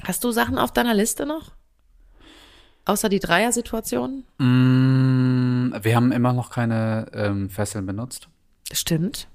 [0.04, 1.52] Hast du Sachen auf deiner Liste noch?
[2.84, 4.24] Außer die Dreier-Situation?
[4.38, 8.28] Mm, wir haben immer noch keine ähm, Fesseln benutzt.
[8.72, 9.28] Stimmt.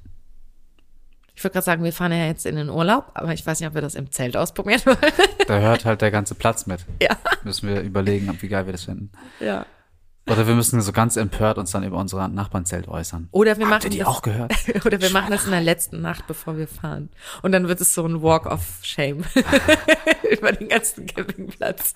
[1.33, 3.69] Ich würde gerade sagen, wir fahren ja jetzt in den Urlaub, aber ich weiß nicht,
[3.69, 4.97] ob wir das im Zelt ausprobieren wollen.
[5.47, 6.83] Da hört halt der ganze Platz mit.
[7.01, 7.15] ja.
[7.43, 9.11] Müssen wir überlegen, wie geil wir das finden.
[9.39, 9.65] ja.
[10.29, 13.29] Oder wir müssen so ganz empört uns dann über unsere Nachbarnzelt äußern.
[13.31, 14.53] Oder wir Habt machen ihr die das, auch gehört?
[14.85, 17.09] Oder wir machen das in der letzten Nacht, bevor wir fahren.
[17.43, 19.23] Und dann wird es so ein Walk of Shame
[20.31, 21.93] über den ganzen Campingplatz.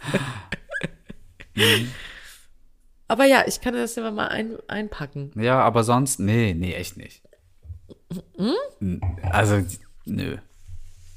[3.07, 5.31] Aber ja, ich kann das immer mal ein, einpacken.
[5.35, 7.21] Ja, aber sonst, nee, nee, echt nicht.
[8.79, 9.61] N- Also,
[10.05, 10.37] nö.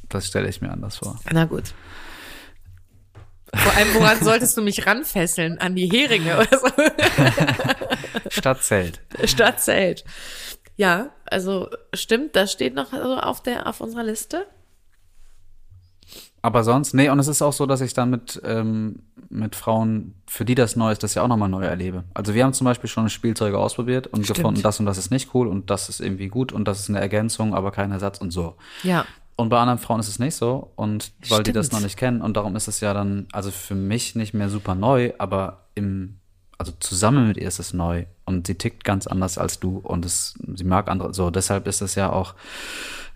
[0.09, 1.18] Das stelle ich mir anders vor.
[1.33, 1.74] Na gut.
[3.57, 5.59] Vor allem, woran solltest du mich ranfesseln?
[5.59, 6.69] An die Heringe oder so?
[8.31, 9.01] Stadtzelt.
[9.25, 10.05] Statt Zelt.
[10.77, 14.47] Ja, also stimmt, das steht noch so auf der auf unserer Liste.
[16.43, 20.14] Aber sonst, nee, und es ist auch so, dass ich dann mit, ähm, mit Frauen,
[20.27, 22.05] für die das neu ist, das ja auch nochmal neu erlebe.
[22.12, 24.37] Also wir haben zum Beispiel schon Spielzeuge ausprobiert und Stimmt.
[24.37, 26.90] gefunden, das und das ist nicht cool und das ist irgendwie gut und das ist
[26.90, 28.57] eine Ergänzung, aber kein Ersatz und so.
[28.83, 29.07] Ja.
[29.37, 31.81] Und bei anderen Frauen ist es nicht so und weil die das Stimmt.
[31.81, 34.77] noch nicht kennen und darum ist es ja dann, also für mich nicht mehr super
[34.77, 36.20] neu, aber im,
[36.57, 40.05] also zusammen mit ihr ist es neu und sie tickt ganz anders als du und
[40.05, 42.35] es, sie mag andere, so deshalb ist es ja auch,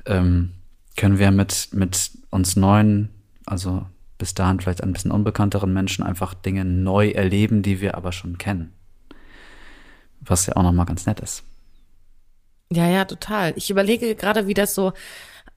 [0.06, 0.54] ähm,
[0.96, 3.10] können wir mit, mit uns neuen,
[3.46, 3.86] also
[4.18, 8.36] bis dahin vielleicht ein bisschen unbekannteren Menschen einfach Dinge neu erleben, die wir aber schon
[8.36, 8.72] kennen.
[10.20, 11.44] Was ja auch nochmal ganz nett ist.
[12.72, 13.52] Ja, ja, total.
[13.56, 14.92] Ich überlege gerade, wie das so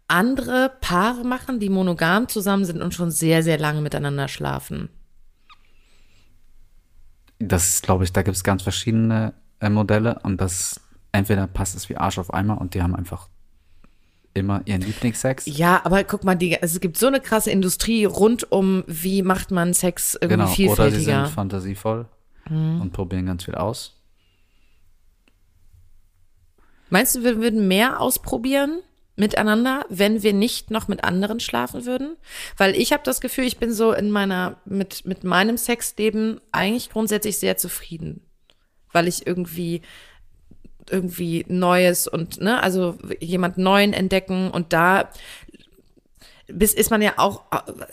[0.08, 4.90] andere Paare machen, die monogam zusammen sind und schon sehr, sehr lange miteinander schlafen.
[7.40, 10.80] Das ist, glaube ich, da gibt es ganz verschiedene äh, Modelle und das
[11.12, 13.28] entweder passt es wie Arsch auf Eimer und die haben einfach
[14.34, 15.46] immer ihren Lieblingssex.
[15.46, 19.52] Ja, aber guck mal, die, es gibt so eine krasse Industrie rund um, wie macht
[19.52, 20.44] man Sex irgendwie genau.
[20.46, 21.26] Oder sie vielfältiger.
[21.26, 22.06] sind fantasievoll
[22.50, 24.01] und probieren ganz viel aus.
[26.92, 28.82] Meinst du, wir würden mehr ausprobieren
[29.16, 32.18] miteinander, wenn wir nicht noch mit anderen schlafen würden?
[32.58, 36.90] Weil ich habe das Gefühl, ich bin so in meiner mit mit meinem Sexleben eigentlich
[36.92, 38.22] grundsätzlich sehr zufrieden,
[38.92, 39.82] weil ich irgendwie
[40.90, 45.10] irgendwie Neues und ne, also jemand Neuen entdecken und da
[46.54, 47.44] bis ist man ja auch,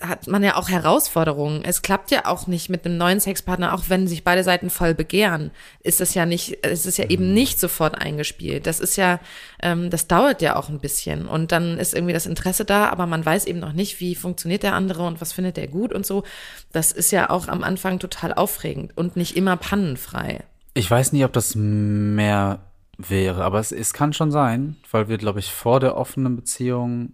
[0.00, 1.62] hat man ja auch Herausforderungen.
[1.64, 4.94] Es klappt ja auch nicht mit einem neuen Sexpartner, auch wenn sich beide Seiten voll
[4.94, 5.50] begehren,
[5.82, 8.66] ist es ja nicht, ist es ja eben nicht sofort eingespielt.
[8.66, 9.20] Das ist ja,
[9.62, 11.26] ähm, das dauert ja auch ein bisschen.
[11.26, 14.62] Und dann ist irgendwie das Interesse da, aber man weiß eben noch nicht, wie funktioniert
[14.62, 16.24] der andere und was findet der gut und so.
[16.72, 20.44] Das ist ja auch am Anfang total aufregend und nicht immer pannenfrei.
[20.74, 22.60] Ich weiß nicht, ob das mehr
[22.98, 27.12] wäre, aber es, es kann schon sein, weil wir, glaube ich, vor der offenen Beziehung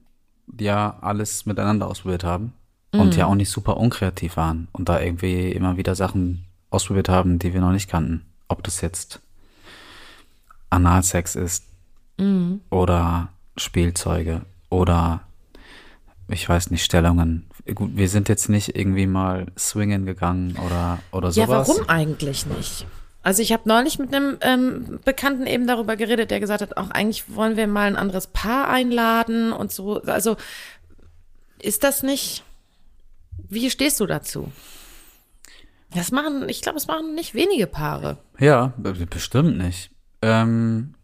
[0.58, 2.52] ja alles miteinander ausprobiert haben
[2.92, 7.38] und ja auch nicht super unkreativ waren und da irgendwie immer wieder Sachen ausprobiert haben,
[7.40, 8.24] die wir noch nicht kannten.
[8.48, 9.20] Ob das jetzt
[10.70, 11.64] Analsex ist
[12.70, 15.20] oder Spielzeuge oder
[16.28, 17.46] ich weiß nicht, Stellungen.
[17.74, 21.68] Gut, wir sind jetzt nicht irgendwie mal swingen gegangen oder, oder Ja, sowas.
[21.68, 22.86] warum eigentlich nicht?
[23.24, 26.90] Also ich habe neulich mit einem ähm, Bekannten eben darüber geredet, der gesagt hat, auch
[26.90, 30.02] eigentlich wollen wir mal ein anderes Paar einladen und so.
[30.02, 30.36] Also
[31.58, 32.44] ist das nicht?
[33.48, 34.52] Wie stehst du dazu?
[35.94, 38.18] Das machen, ich glaube, es machen nicht wenige Paare.
[38.38, 39.90] Ja, be- bestimmt nicht.
[40.20, 40.94] Ähm,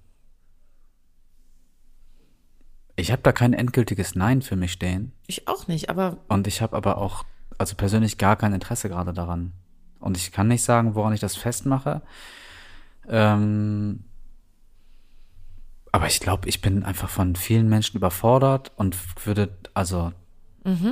[2.97, 5.13] ich habe da kein endgültiges Nein für mich stehen.
[5.27, 7.25] Ich auch nicht, aber Und ich habe aber auch,
[7.57, 9.53] also persönlich gar kein Interesse gerade daran.
[10.01, 12.03] Und ich kann nicht sagen, woran ich das festmache.
[13.09, 14.01] Ähm,
[15.93, 20.13] aber ich glaube, ich bin einfach von vielen Menschen überfordert und würde, also,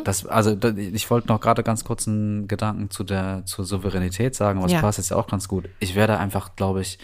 [0.03, 4.59] das, also ich wollte noch gerade ganz kurz einen Gedanken zu der, zur Souveränität sagen,
[4.59, 4.81] aber es Ja.
[4.81, 5.69] passt jetzt ja auch ganz gut.
[5.79, 6.99] Ich werde einfach, glaube ich,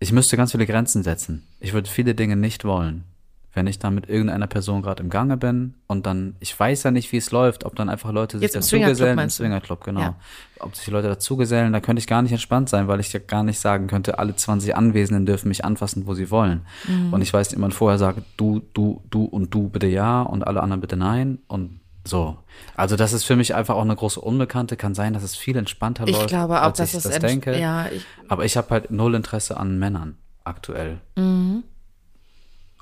[0.00, 1.46] ich müsste ganz viele Grenzen setzen.
[1.60, 3.04] Ich würde viele Dinge nicht wollen.
[3.52, 6.90] Wenn ich dann mit irgendeiner Person gerade im Gange bin und dann, ich weiß ja
[6.90, 9.30] nicht, wie es läuft, ob dann einfach Leute sich dazugesellen, im?
[9.30, 10.00] Swingerclub, genau.
[10.00, 10.16] Ja.
[10.64, 13.42] Ob sich Leute dazugesellen, da könnte ich gar nicht entspannt sein, weil ich ja gar
[13.42, 16.62] nicht sagen könnte, alle 20 Anwesenden dürfen mich anfassen, wo sie wollen.
[16.88, 17.12] Mhm.
[17.12, 20.46] Und ich weiß, dass jemand vorher sagt, du, du, du und du bitte ja und
[20.46, 22.36] alle anderen bitte nein und so.
[22.76, 24.76] Also das ist für mich einfach auch eine große Unbekannte.
[24.76, 27.58] Kann sein, dass es viel entspannter ich läuft, glaube auch, als dass ich das denke.
[27.58, 31.00] Ja, ich, Aber ich habe halt null Interesse an Männern aktuell.
[31.16, 31.64] Mhm.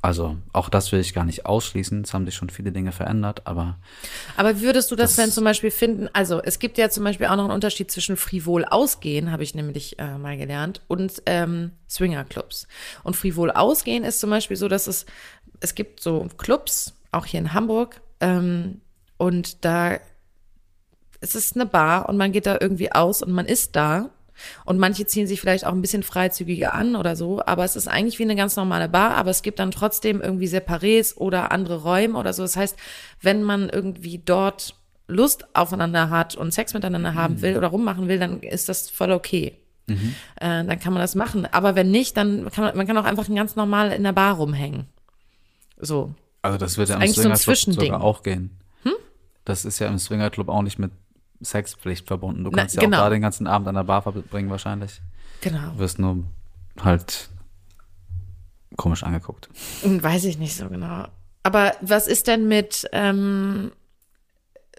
[0.02, 2.02] Also auch das will ich gar nicht ausschließen.
[2.02, 3.78] Es haben sich schon viele Dinge verändert, aber
[4.36, 6.08] Aber wie würdest du das, Das- denn zum Beispiel finden?
[6.12, 9.54] Also es gibt ja zum Beispiel auch noch einen Unterschied zwischen frivol ausgehen, habe ich
[9.54, 12.66] nämlich äh, mal gelernt, und ähm, Swingerclubs.
[13.04, 15.06] Und frivol ausgehen ist zum Beispiel so, dass es
[15.60, 18.80] es gibt so Clubs, auch hier in Hamburg, ähm,
[19.18, 19.98] und da
[21.20, 24.10] es ist eine Bar und man geht da irgendwie aus und man ist da.
[24.64, 27.88] Und manche ziehen sich vielleicht auch ein bisschen freizügiger an oder so, aber es ist
[27.88, 31.82] eigentlich wie eine ganz normale Bar, aber es gibt dann trotzdem irgendwie Separés oder andere
[31.82, 32.42] Räume oder so.
[32.42, 32.76] Das heißt,
[33.20, 34.74] wenn man irgendwie dort
[35.08, 39.12] Lust aufeinander hat und Sex miteinander haben will oder rummachen will, dann ist das voll
[39.12, 39.58] okay.
[40.36, 41.46] Äh, dann kann man das machen.
[41.46, 44.36] Aber wenn nicht, dann kann man, man kann auch einfach ganz normal in der Bar
[44.36, 44.86] rumhängen.
[45.78, 46.14] So.
[46.42, 47.86] also das wird ja im so Swingerclub Zwischending.
[47.86, 48.58] sogar auch gehen.
[49.44, 50.92] Das ist ja im Swingerclub auch nicht mit
[51.44, 52.44] Sexpflicht verbunden.
[52.44, 52.98] Du Na, kannst ja genau.
[52.98, 55.00] auch da den ganzen Abend an der Bar verbringen wahrscheinlich.
[55.40, 55.72] Genau.
[55.72, 56.24] Du wirst nur
[56.80, 57.28] halt
[58.76, 59.48] komisch angeguckt.
[59.82, 61.06] Hm, Weiß ich nicht so genau.
[61.42, 63.72] Aber was ist denn mit, ähm,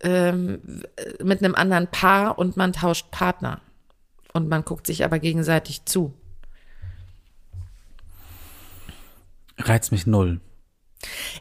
[0.01, 0.83] ähm,
[1.21, 3.59] mit einem anderen Paar und man tauscht Partner?
[4.33, 6.13] Und man guckt sich aber gegenseitig zu.
[9.59, 10.39] Reizt mich null.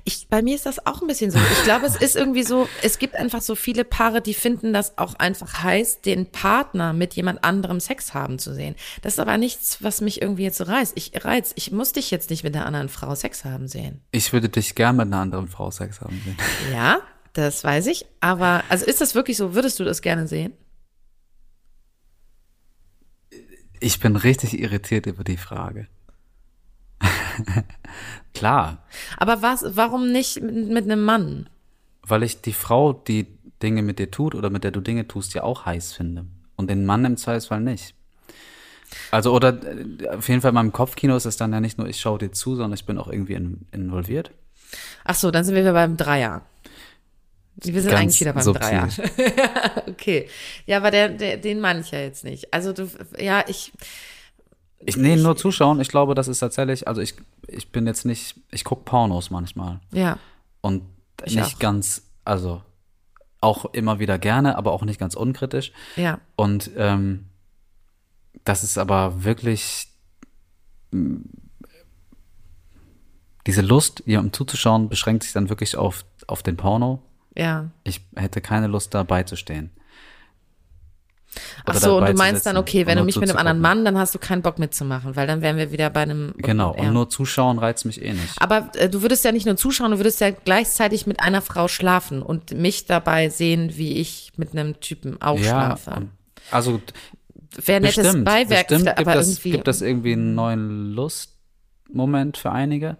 [0.04, 1.38] Ich, bei mir ist das auch ein bisschen so.
[1.38, 4.98] Ich glaube, es ist irgendwie so, es gibt einfach so viele Paare, die finden das
[4.98, 8.74] auch einfach heiß, den Partner mit jemand anderem Sex haben zu sehen.
[9.02, 10.92] Das ist aber nichts, was mich irgendwie jetzt so reizt.
[10.96, 14.00] Ich reiz, ich muss dich jetzt nicht mit einer anderen Frau Sex haben sehen.
[14.10, 16.36] Ich würde dich gern mit einer anderen Frau Sex haben sehen.
[16.72, 17.00] Ja,
[17.32, 18.06] das weiß ich.
[18.20, 19.54] Aber, also ist das wirklich so?
[19.54, 20.52] Würdest du das gerne sehen?
[23.80, 25.88] Ich bin richtig irritiert über die Frage.
[28.34, 28.78] Klar,
[29.18, 31.48] Aber was, warum nicht mit, einem Mann?
[32.06, 33.26] weil ich die Frau, die
[33.62, 36.26] Dinge mit dir tut oder mit der du Dinge tust, ja auch heiß finde.
[36.56, 37.94] Und den Mann im Zweifelsfall nicht.
[39.10, 41.88] Also, oder äh, auf jeden Fall in meinem Kopfkino ist es dann ja nicht nur,
[41.88, 44.32] ich schaue dir zu, sondern ich bin auch irgendwie in, involviert.
[45.04, 46.42] Ach so, dann sind wir wieder beim Dreier.
[47.56, 48.62] Wir sind Ganz eigentlich wieder beim subtil.
[48.62, 48.88] Dreier.
[49.88, 50.28] okay.
[50.66, 52.52] Ja, aber der, der, den meine ich ja jetzt nicht.
[52.52, 53.72] Also du, ja, ich,
[54.84, 55.80] Ich, nee, nur zuschauen.
[55.80, 57.14] Ich glaube, das ist tatsächlich, also ich,
[57.46, 59.80] ich bin jetzt nicht, ich gucke Pornos manchmal.
[59.92, 60.18] ja.
[60.60, 60.82] Und
[61.24, 61.58] Ich nicht auch.
[61.58, 62.62] ganz, also
[63.40, 65.72] auch immer wieder gerne, aber auch nicht ganz unkritisch.
[65.96, 66.20] Ja.
[66.36, 67.26] Und ähm,
[68.44, 69.88] das ist aber wirklich
[70.92, 71.16] mm,
[73.46, 77.02] diese Lust, jemandem zuzuschauen, beschränkt sich dann wirklich auf, auf den Porno.
[77.36, 77.70] Ja.
[77.82, 79.70] Ich hätte keine Lust, dabei zu stehen.
[81.64, 83.60] Ach so, und du meinst dann, okay, wenn du mich mit einem anderen.
[83.60, 86.34] Mann, dann hast du keinen Bock mitzumachen, weil dann wären wir wieder bei einem.
[86.38, 86.82] Genau, ja.
[86.82, 88.40] und nur zuschauen reizt mich eh nicht.
[88.40, 91.68] Aber äh, du würdest ja nicht nur zuschauen, du würdest ja gleichzeitig mit einer Frau
[91.68, 95.90] schlafen und mich dabei sehen, wie ich mit einem Typen auch schlafe.
[95.92, 96.10] und-
[96.50, 96.80] also
[97.64, 99.50] Wäre nettes bestimmt, Beiwerk, bestimmt gibt, aber das, irgendwie.
[99.52, 102.96] gibt das irgendwie einen neuen Lustmoment für einige.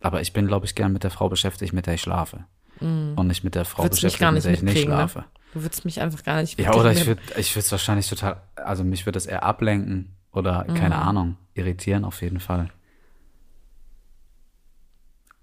[0.00, 2.44] Aber ich bin, glaube ich, gern mit der Frau beschäftigt, mit der ich schlafe.
[2.80, 4.82] Und nicht mit der Frau würdest gar mit der ich nicht ne?
[4.82, 5.24] schlafe.
[5.54, 8.42] Du würdest mich einfach gar nicht Ja, oder ich würde ich würde es wahrscheinlich total,
[8.56, 12.68] also mich würde das eher ablenken Oder keine Ahnung, irritieren auf jeden Fall.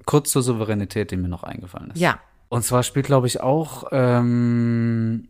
[0.06, 2.00] Kurz zur Souveränität, die mir noch eingefallen ist.
[2.00, 2.20] Ja.
[2.50, 5.30] Und zwar spielt, glaube ich, auch, ähm,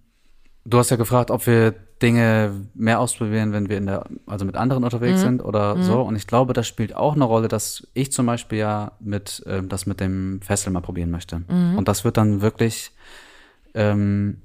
[0.65, 4.55] du hast ja gefragt, ob wir Dinge mehr ausprobieren, wenn wir in der, also mit
[4.55, 6.01] anderen unterwegs sind oder so.
[6.01, 9.69] Und ich glaube, das spielt auch eine Rolle, dass ich zum Beispiel ja mit, ähm,
[9.69, 11.43] das mit dem Fessel mal probieren möchte.
[11.77, 12.91] Und das wird dann wirklich,
[13.73, 14.41] ähm,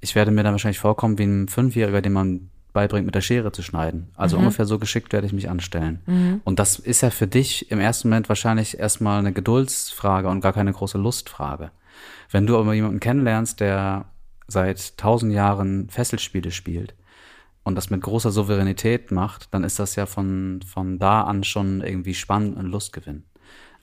[0.00, 3.50] ich werde mir dann wahrscheinlich vorkommen wie ein Fünfjähriger, dem man beibringt, mit der Schere
[3.50, 4.08] zu schneiden.
[4.16, 6.40] Also ungefähr so geschickt werde ich mich anstellen.
[6.44, 10.52] Und das ist ja für dich im ersten Moment wahrscheinlich erstmal eine Geduldsfrage und gar
[10.52, 11.70] keine große Lustfrage.
[12.30, 14.06] Wenn du aber jemanden kennenlernst, der
[14.46, 16.94] seit tausend Jahren Fesselspiele spielt
[17.62, 21.80] und das mit großer Souveränität macht, dann ist das ja von, von da an schon
[21.80, 23.24] irgendwie spannend und Lustgewinn.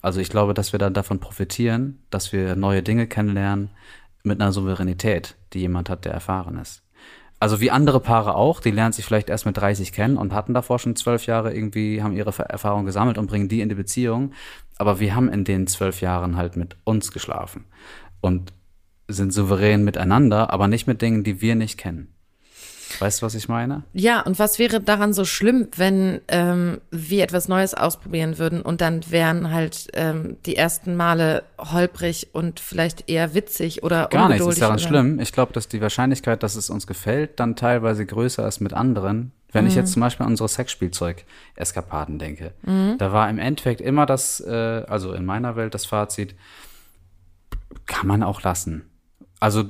[0.01, 3.69] Also ich glaube, dass wir dann davon profitieren, dass wir neue Dinge kennenlernen
[4.23, 6.83] mit einer Souveränität, die jemand hat, der erfahren ist.
[7.39, 10.53] Also wie andere Paare auch, die lernen sich vielleicht erst mit 30 kennen und hatten
[10.53, 14.33] davor schon zwölf Jahre irgendwie, haben ihre Erfahrung gesammelt und bringen die in die Beziehung.
[14.77, 17.65] Aber wir haben in den zwölf Jahren halt mit uns geschlafen
[18.21, 18.53] und
[19.13, 22.07] sind souverän miteinander, aber nicht mit Dingen, die wir nicht kennen.
[22.99, 23.83] Weißt du, was ich meine?
[23.93, 28.81] Ja, und was wäre daran so schlimm, wenn ähm, wir etwas Neues ausprobieren würden und
[28.81, 34.45] dann wären halt ähm, die ersten Male holprig und vielleicht eher witzig oder Gar nichts
[34.45, 35.19] ist daran oder- schlimm.
[35.19, 39.31] Ich glaube, dass die Wahrscheinlichkeit, dass es uns gefällt, dann teilweise größer ist mit anderen.
[39.53, 42.53] Wenn ich jetzt zum Beispiel an unsere Sexspielzeug-Eskapaden denke,
[42.97, 44.49] da war im Endeffekt immer das, äh,
[44.87, 46.35] also in meiner Welt das Fazit,
[47.85, 48.83] kann man auch lassen.
[49.41, 49.63] Also,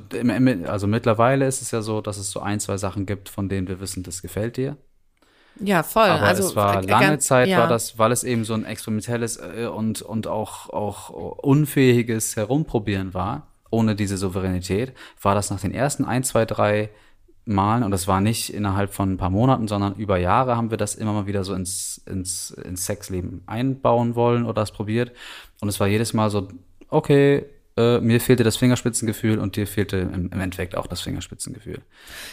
[0.66, 3.68] also mittlerweile ist es ja so, dass es so ein, zwei Sachen gibt, von denen
[3.68, 4.76] wir wissen, das gefällt dir.
[5.60, 6.10] Ja, voll.
[6.10, 7.60] Aber also, es war lange ganz- Zeit, ja.
[7.60, 13.14] war das, weil es eben so ein experimentelles äh, und, und auch, auch unfähiges Herumprobieren
[13.14, 16.90] war, ohne diese Souveränität, war das nach den ersten ein, zwei, drei
[17.46, 20.76] Malen, und das war nicht innerhalb von ein paar Monaten, sondern über Jahre haben wir
[20.76, 25.12] das immer mal wieder so ins, ins, ins Sexleben einbauen wollen oder das probiert.
[25.62, 26.48] Und es war jedes Mal so,
[26.88, 31.80] okay, äh, mir fehlte das Fingerspitzengefühl und dir fehlte im, im Endeffekt auch das Fingerspitzengefühl.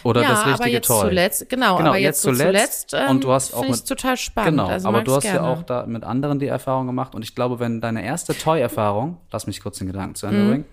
[0.02, 1.00] Oder ja, das richtige aber jetzt Toy.
[1.08, 2.90] zuletzt, genau, Genau, aber jetzt, jetzt zuletzt.
[2.90, 4.50] zuletzt, ähm, Und du hast auch mit- total spannend.
[4.58, 5.48] Genau, also aber du hast ja gerne.
[5.48, 9.46] auch da mit anderen die Erfahrung gemacht und ich glaube, wenn deine erste Toy-Erfahrung, lass
[9.46, 10.32] mich kurz den Gedanken zu Mhm.
[10.34, 10.64] Ende bringen,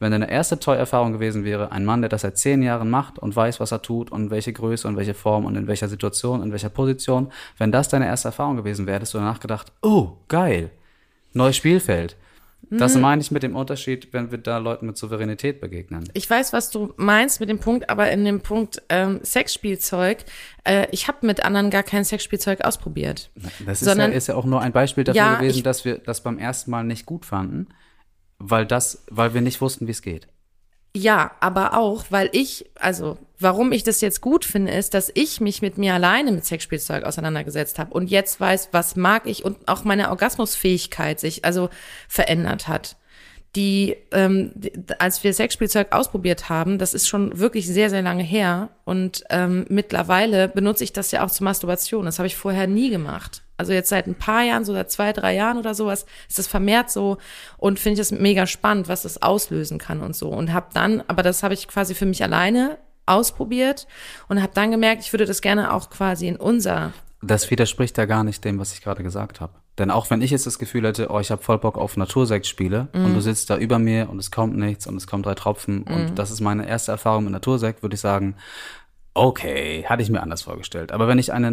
[0.00, 3.36] wenn deine erste Toy-Erfahrung gewesen wäre, ein Mann, der das seit zehn Jahren macht und
[3.36, 6.52] weiß, was er tut und welche Größe und welche Form und in welcher Situation, in
[6.52, 10.70] welcher Position, wenn das deine erste Erfahrung gewesen wäre, hättest du danach gedacht, oh, geil,
[11.34, 12.16] neues Spielfeld.
[12.72, 13.00] Das Mhm.
[13.00, 16.08] meine ich mit dem Unterschied, wenn wir da Leuten mit Souveränität begegnen.
[16.14, 20.18] Ich weiß, was du meinst mit dem Punkt, aber in dem Punkt ähm, Sexspielzeug,
[20.64, 23.30] äh, ich habe mit anderen gar kein Sexspielzeug ausprobiert.
[23.66, 25.84] Das ist, Sondern- ja, ist ja auch nur ein Beispiel dafür Ja, gewesen, ich- dass
[25.84, 27.66] wir das beim ersten Mal nicht gut fanden,
[28.38, 30.28] weil das, weil wir nicht wussten, wie es geht.
[30.94, 35.40] Ja, aber auch, weil ich, also warum ich das jetzt gut finde, ist, dass ich
[35.40, 39.56] mich mit mir alleine mit Sexspielzeug auseinandergesetzt habe und jetzt weiß, was mag ich und
[39.68, 41.70] auch meine Orgasmusfähigkeit sich also
[42.08, 42.96] verändert hat.
[43.56, 48.22] Die, ähm, die, als wir Sexspielzeug ausprobiert haben, das ist schon wirklich sehr, sehr lange
[48.22, 52.04] her und ähm, mittlerweile benutze ich das ja auch zur Masturbation.
[52.04, 53.39] Das habe ich vorher nie gemacht.
[53.60, 56.46] Also jetzt seit ein paar Jahren, so seit zwei, drei Jahren oder sowas, ist das
[56.46, 57.18] vermehrt so
[57.58, 60.30] und finde ich das mega spannend, was das auslösen kann und so.
[60.30, 63.86] Und habe dann, aber das habe ich quasi für mich alleine ausprobiert
[64.28, 68.06] und habe dann gemerkt, ich würde das gerne auch quasi in unser Das widerspricht ja
[68.06, 69.52] gar nicht dem, was ich gerade gesagt habe.
[69.76, 72.88] Denn auch wenn ich jetzt das Gefühl hätte, oh, ich habe voll Bock auf Natursekt-Spiele
[72.92, 75.82] und du sitzt da über mir und es kommt nichts und es kommen drei Tropfen
[75.82, 78.36] und das ist meine erste Erfahrung mit Natursekt, würde ich sagen,
[79.14, 80.92] okay, hatte ich mir anders vorgestellt.
[80.92, 81.50] Aber wenn ich eine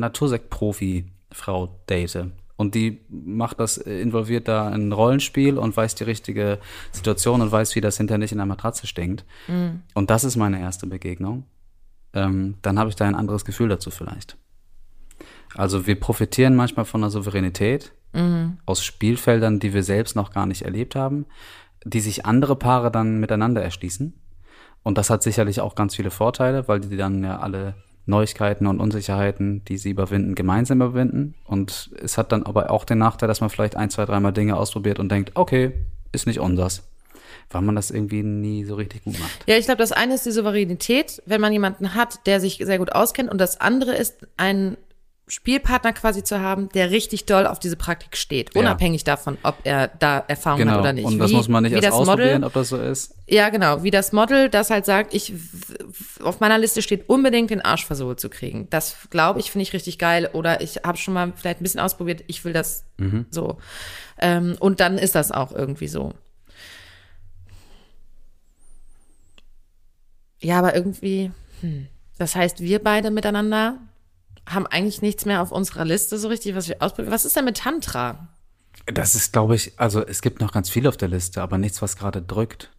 [1.30, 6.60] Natursekt-Profi-Frau date und die macht das, äh, involviert da ein Rollenspiel und weiß die richtige
[6.92, 9.26] Situation und weiß, wie das hinter nicht in der Matratze stinkt.
[9.94, 11.46] Und das ist meine erste Begegnung.
[12.13, 14.38] Ähm, dann habe ich da ein anderes Gefühl dazu vielleicht.
[15.56, 17.94] Also wir profitieren manchmal von der Souveränität
[18.66, 21.28] aus Spielfeldern, die wir selbst noch gar nicht erlebt haben,
[21.84, 24.20] die sich andere Paare dann miteinander erschließen.
[24.82, 27.76] Und das hat sicherlich auch ganz viele Vorteile, weil die dann ja alle
[28.08, 31.36] Neuigkeiten und Unsicherheiten, die sie überwinden, gemeinsam überwinden.
[31.46, 34.56] Und es hat dann aber auch den Nachteil, dass man vielleicht ein, zwei, dreimal Dinge
[34.56, 35.74] ausprobiert und denkt, okay,
[36.13, 36.84] ist nicht unsers.
[37.50, 39.43] Weil man das irgendwie nie so richtig gut macht.
[39.46, 42.78] Ja, ich glaube, das eine ist die Souveränität, wenn man jemanden hat, der sich sehr
[42.78, 43.30] gut auskennt.
[43.30, 44.77] Und das andere ist, einen
[45.30, 48.56] Spielpartner quasi zu haben, der richtig doll auf diese Praktik steht.
[48.56, 48.62] Ja.
[48.62, 50.80] Unabhängig davon, ob er da Erfahrung hat Genau.
[50.80, 51.04] oder nicht.
[51.04, 53.13] Und das Wie- muss man nicht erst das Model, ausprobieren, ob das so ist.
[53.28, 53.84] Ja, genau.
[53.84, 55.34] Wie das Model, das halt sagt, ich
[56.23, 58.69] auf meiner Liste steht unbedingt den Arsch versohlt zu kriegen.
[58.69, 60.30] Das glaube ich, finde ich richtig geil.
[60.32, 62.86] Oder ich habe schon mal vielleicht ein bisschen ausprobiert, ich will das
[63.30, 63.58] so.
[64.19, 66.13] Ähm, und dann ist das auch irgendwie so.
[70.40, 71.88] Ja, aber irgendwie, hm.
[72.17, 73.80] das heißt, wir beide miteinander
[74.48, 77.13] haben eigentlich nichts mehr auf unserer Liste so richtig, was wir ausprobieren.
[77.13, 78.29] Was ist denn mit Tantra?
[78.85, 81.81] Das ist, glaube ich, also es gibt noch ganz viel auf der Liste, aber nichts,
[81.81, 82.71] was gerade drückt.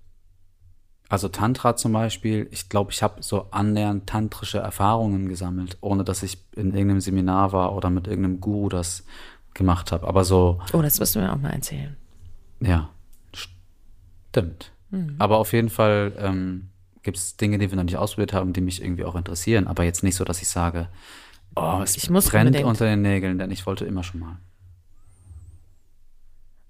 [1.11, 6.23] Also Tantra zum Beispiel, ich glaube, ich habe so annähernd tantrische Erfahrungen gesammelt, ohne dass
[6.23, 9.05] ich in irgendeinem Seminar war oder mit irgendeinem Guru das
[9.55, 10.07] gemacht habe.
[10.07, 11.97] Aber so, Oh, das wirst du mir auch mal erzählen.
[12.61, 12.91] ja,
[14.31, 14.73] stimmt.
[14.91, 15.17] Mhm.
[15.19, 16.69] Aber auf jeden Fall ähm,
[17.03, 19.67] gibt es Dinge, die wir noch nicht ausprobiert haben, die mich irgendwie auch interessieren.
[19.67, 20.89] Aber jetzt nicht so, dass ich sage,
[21.61, 22.69] oh, es Ich muss brennt unbedingt.
[22.69, 24.37] unter den Nägeln, denn ich wollte immer schon mal.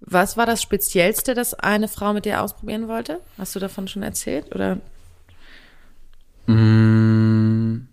[0.00, 3.20] Was war das Speziellste, das eine Frau mit dir ausprobieren wollte?
[3.36, 4.54] Hast du davon schon erzählt?
[4.54, 4.78] Oder
[6.46, 7.86] Mm.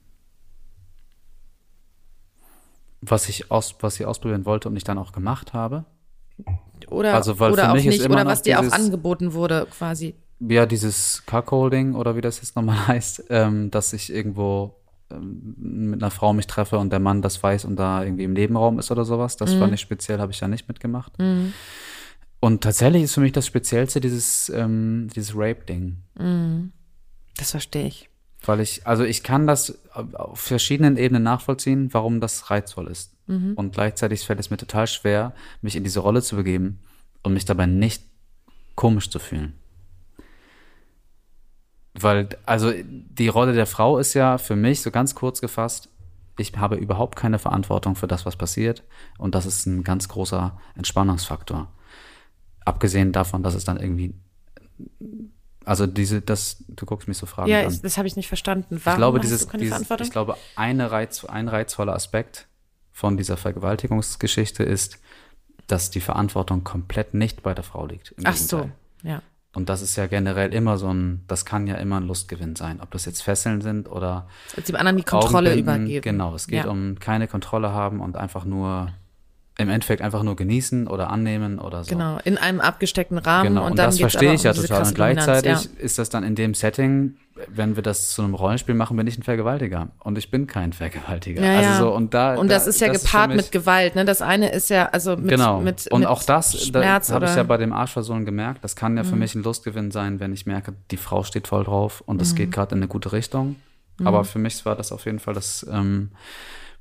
[3.02, 5.86] Was ich, aus, was ich ausprobieren wollte und ich dann auch gemacht habe.
[6.89, 9.34] oder, Also, oder für auch mich ist nicht, immer oder was dir auch dieses- angeboten
[9.34, 10.16] wurde, quasi.
[10.39, 14.76] Ja, dieses Cuckolding oder wie das jetzt nochmal heißt, ähm, dass ich irgendwo
[15.10, 18.80] mit einer Frau mich treffe und der Mann das weiß und da irgendwie im Nebenraum
[18.80, 19.38] ist oder sowas.
[19.38, 21.14] Das fand ich speziell, habe ich ja nicht mitgemacht.
[22.39, 25.97] Und tatsächlich ist für mich das Speziellste dieses, ähm, dieses Rape-Ding.
[27.38, 28.10] Das verstehe ich.
[28.45, 33.14] Weil ich, also ich kann das auf verschiedenen Ebenen nachvollziehen, warum das reizvoll ist.
[33.56, 36.80] Und gleichzeitig fällt es mir total schwer, mich in diese Rolle zu begeben
[37.24, 38.03] und mich dabei nicht
[38.76, 39.53] komisch zu fühlen.
[42.00, 45.89] Weil, also die Rolle der Frau ist ja für mich, so ganz kurz gefasst,
[46.38, 48.84] ich habe überhaupt keine Verantwortung für das, was passiert.
[49.18, 51.72] Und das ist ein ganz großer Entspannungsfaktor.
[52.66, 54.14] Abgesehen davon, dass es dann irgendwie,
[55.64, 57.80] also diese, das, du guckst mich so fragend Ja, an.
[57.82, 58.82] das habe ich nicht verstanden.
[58.84, 60.06] Warum Ich glaube, dieses, dieses Verantwortung?
[60.06, 62.48] ich glaube, eine Reiz, ein reizvoller Aspekt
[62.91, 65.00] von dieser Vergewaltigungsgeschichte ist,
[65.68, 68.14] dass die Verantwortung komplett nicht bei der Frau liegt.
[68.26, 68.78] Ach so, Gegenteil.
[69.04, 69.22] ja.
[69.56, 72.82] Und das ist ja generell immer so ein, das kann ja immer ein Lustgewinn sein,
[72.82, 76.01] ob das jetzt Fesseln sind oder Als dem anderen die Kontrolle übergeben.
[76.01, 76.70] Genau, es geht ja.
[76.70, 78.89] um keine Kontrolle haben und einfach nur,
[79.58, 81.89] im Endeffekt einfach nur genießen oder annehmen oder so.
[81.89, 83.49] Genau, in einem abgesteckten Rahmen.
[83.49, 84.84] Genau, und, und, dann das verstehe ich ja um total.
[84.84, 87.16] Und gleichzeitig Dominanz, ist das dann in dem Setting,
[87.47, 89.89] wenn wir das zu einem Rollenspiel machen, bin ich ein Vergewaltiger.
[89.99, 91.41] Und ich bin kein Vergewaltiger.
[91.41, 91.72] Ja, ja.
[91.72, 93.95] Also so, und da, Und das da, ist ja für gepaart mich- mit Gewalt.
[93.95, 94.03] Ne?
[94.03, 95.62] Das eine ist ja, also mit, genau.
[95.62, 97.38] mit, und mit auch das, da Schmerz habe ich Mhm.
[97.38, 100.45] ja bei dem Arschversohlen gemerkt, das kann ja für mich ein Lustgewinn sein, wenn ich
[100.45, 102.22] merke, die Frau steht voll drauf und Mhm.
[102.24, 103.56] es geht gerade in eine gute Richtung.
[104.03, 106.12] Aber für mich war das auf jeden Fall das, ähm,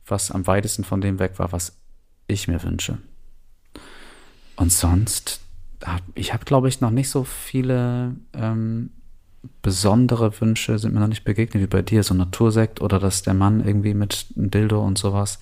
[0.07, 1.77] was am weitesten von dem weg war, was
[2.27, 2.99] ich mir wünsche.
[4.57, 5.41] Und sonst,
[5.85, 8.91] hab, ich habe, glaube ich, noch nicht so viele ähm,
[9.63, 13.35] besondere Wünsche sind mir noch nicht begegnet wie bei dir, so Natursekt oder dass der
[13.35, 15.39] Mann irgendwie mit einem Dildo und sowas.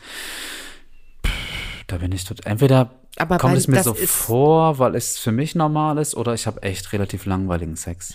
[1.24, 2.44] Pff, Da bin ich tot.
[2.44, 6.46] Entweder Aber kommt es mir so vor, weil es für mich normal ist, oder ich
[6.46, 8.14] habe echt relativ langweiligen Sex.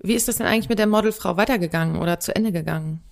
[0.00, 3.02] Wie ist das denn eigentlich mit der Modelfrau weitergegangen oder zu Ende gegangen?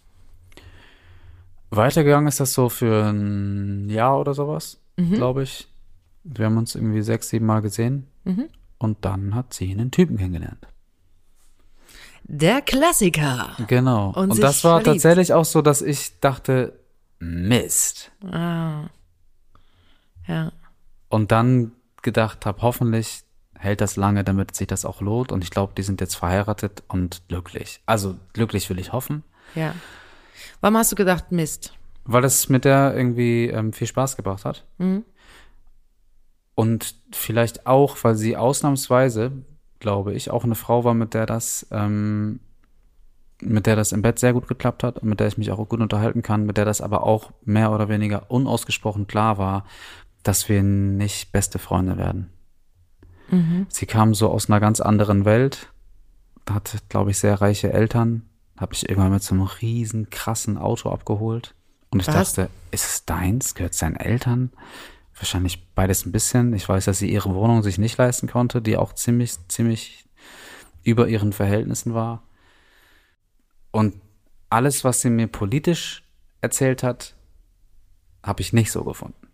[1.70, 5.14] Weitergegangen ist das so für ein Jahr oder sowas, Mhm.
[5.14, 5.68] glaube ich.
[6.24, 8.06] Wir haben uns irgendwie sechs, sieben Mal gesehen.
[8.24, 8.48] Mhm.
[8.78, 10.66] Und dann hat sie einen Typen kennengelernt.
[12.24, 13.56] Der Klassiker.
[13.68, 14.10] Genau.
[14.10, 15.02] Und Und, das war verliebt.
[15.02, 16.72] tatsächlich auch so, dass ich dachte,
[17.20, 18.10] Mist.
[18.28, 18.88] Ah.
[20.26, 20.52] Ja.
[21.08, 23.22] Und dann gedacht habe, hoffentlich
[23.54, 25.30] hält das lange, damit sich das auch lohnt.
[25.32, 27.80] Und ich glaube, die sind jetzt verheiratet und glücklich.
[27.86, 29.22] Also glücklich will ich hoffen,
[29.54, 29.74] Ja.
[30.60, 31.76] Warum hast du gedacht, Mist?
[32.06, 34.64] weil es mit der irgendwie ähm, viel Spaß gebracht hat.
[34.78, 35.04] Mhm.
[36.54, 39.32] Und vielleicht auch, weil sie ausnahmsweise,
[39.78, 42.40] glaube ich, auch eine Frau war, mit der das, ähm,
[43.42, 45.68] mit der das im Bett sehr gut geklappt hat und mit der ich mich auch
[45.68, 49.66] gut unterhalten kann, mit der das aber auch mehr oder weniger unausgesprochen klar war,
[50.22, 52.30] dass wir nicht beste Freunde werden.
[53.68, 55.72] Sie kam so aus einer ganz anderen Welt,
[56.48, 58.22] hat, glaube ich, sehr reiche Eltern,
[58.56, 61.54] habe ich irgendwann mit so einem riesen krassen Auto abgeholt.
[61.90, 62.34] Und ich Was?
[62.34, 63.54] dachte, ist es deins?
[63.54, 64.50] Gehört es deinen Eltern?
[65.14, 66.52] Wahrscheinlich beides ein bisschen.
[66.54, 70.04] Ich weiß, dass sie ihre Wohnung sich nicht leisten konnte, die auch ziemlich, ziemlich
[70.82, 72.22] über ihren Verhältnissen war.
[73.70, 73.94] Und
[74.50, 76.04] alles, was sie mir politisch
[76.40, 77.14] erzählt hat,
[78.22, 79.26] habe ich nicht so gefunden.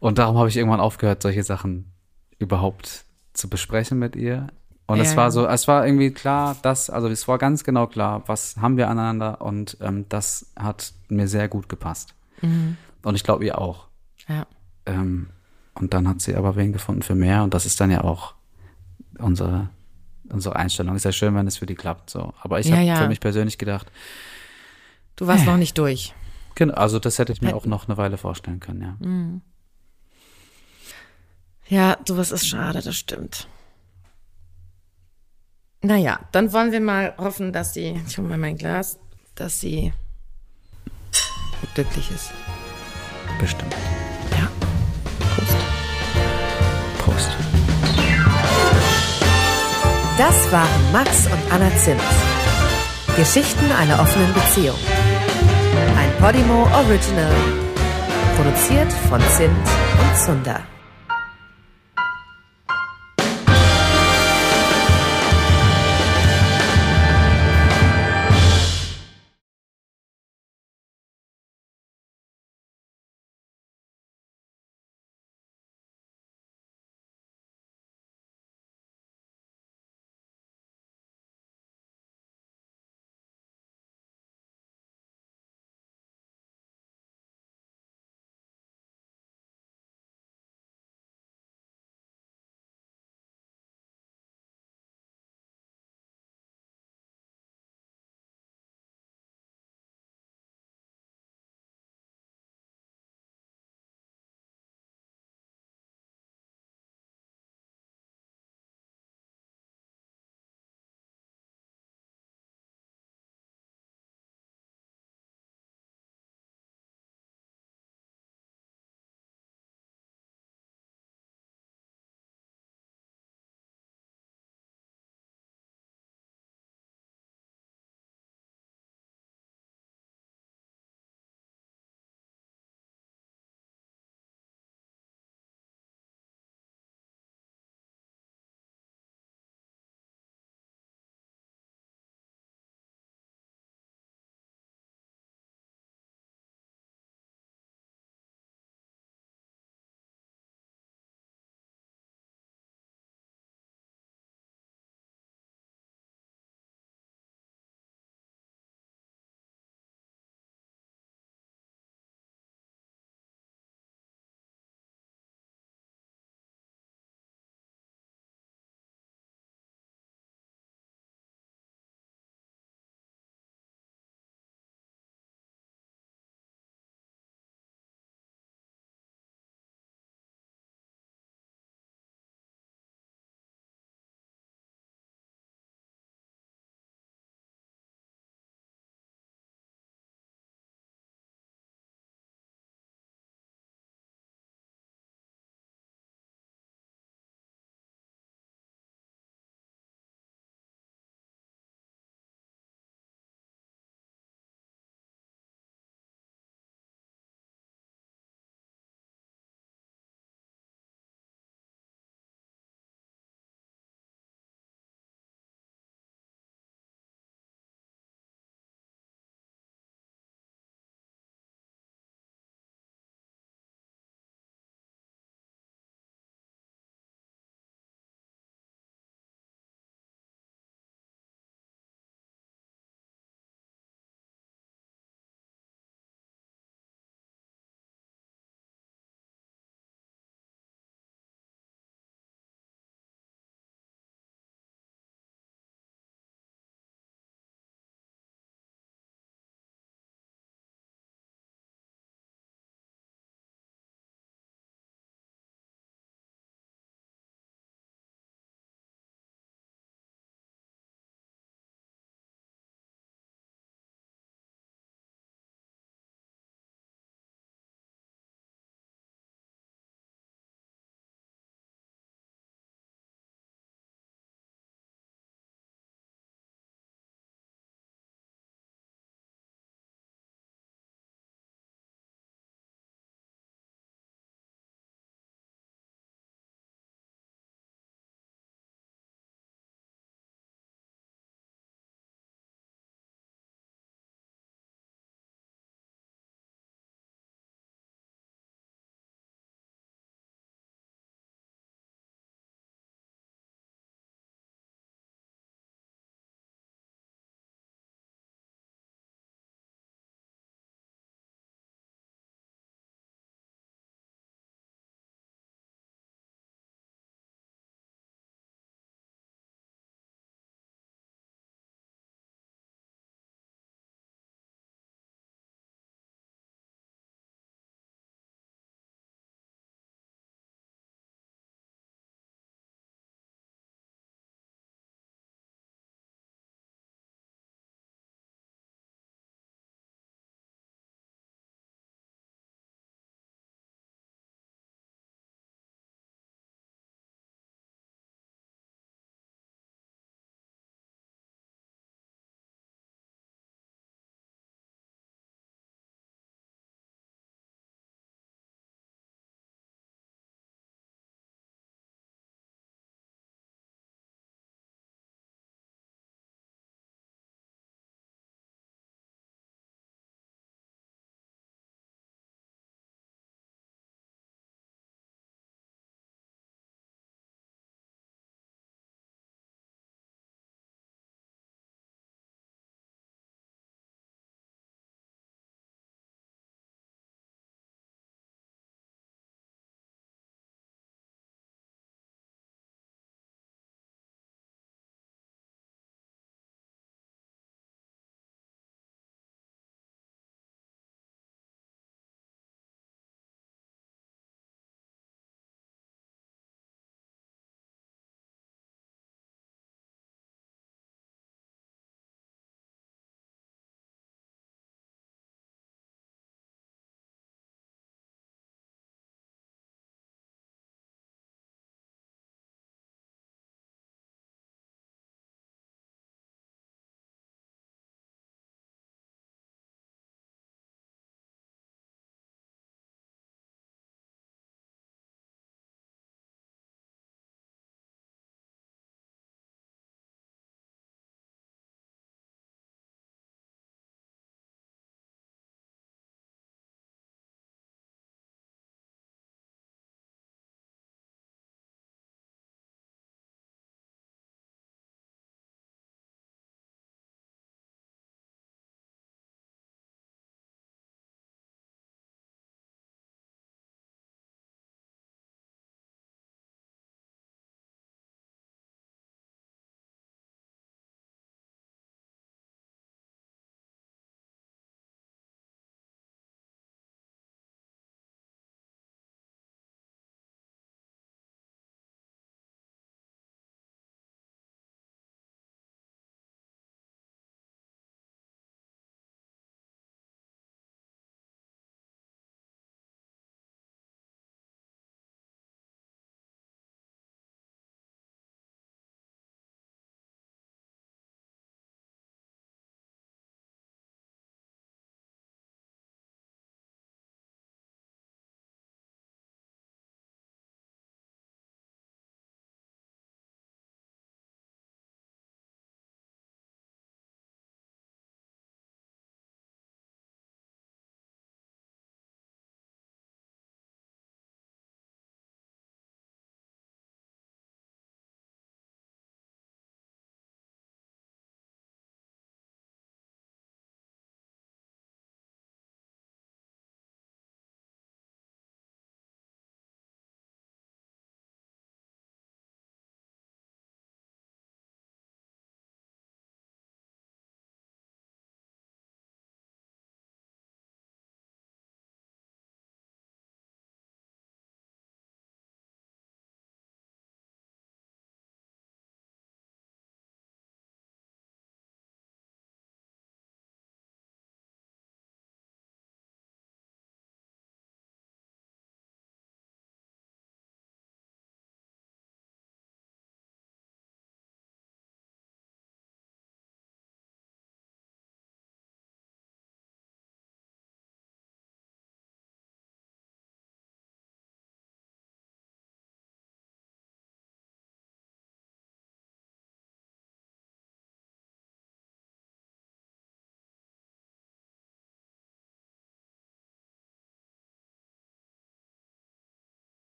[0.00, 1.92] Und darum habe ich irgendwann aufgehört, solche Sachen
[2.38, 4.48] überhaupt zu besprechen mit ihr.
[4.90, 7.86] Und Ja, es war so, es war irgendwie klar, dass, also es war ganz genau
[7.86, 12.14] klar, was haben wir aneinander und ähm, das hat mir sehr gut gepasst.
[12.42, 13.86] Und ich glaube ihr auch.
[14.26, 14.46] Ja.
[14.86, 15.28] Ähm,
[15.74, 18.34] und dann hat sie aber wen gefunden für mehr und das ist dann ja auch
[19.18, 19.68] unsere,
[20.28, 20.96] unsere Einstellung.
[20.96, 22.10] Ist ja schön, wenn es für die klappt.
[22.10, 22.32] So.
[22.40, 22.96] Aber ich Ja, habe ja.
[22.96, 23.90] für mich persönlich gedacht,
[25.16, 26.14] Du warst noch nicht durch.
[26.54, 28.96] genau, also das hätte ich mir auch noch eine Weile vorstellen können, ja.
[31.68, 33.46] Ja, sowas ist schade, das stimmt.
[35.82, 38.98] Naja, dann wollen wir mal hoffen, dass sie, ich hole mal mein Glas,
[39.34, 39.92] dass sie
[41.74, 42.32] glücklich ist.
[43.40, 43.74] Bestimmt.
[44.32, 44.50] Ja.
[45.34, 45.56] Prost.
[46.98, 47.30] Prost.
[50.18, 52.02] Das waren Max und Anna Zimt.
[53.16, 54.76] Geschichten einer offenen Beziehung.
[55.96, 57.34] Ein Podimo Original.
[58.36, 59.66] Produziert von Zimt
[60.02, 60.60] und Zunder.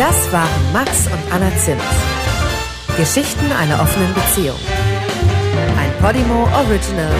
[0.00, 1.82] Das waren Max und Anna Zimt.
[2.96, 4.56] Geschichten einer offenen Beziehung.
[5.76, 7.12] Ein Podimo Original.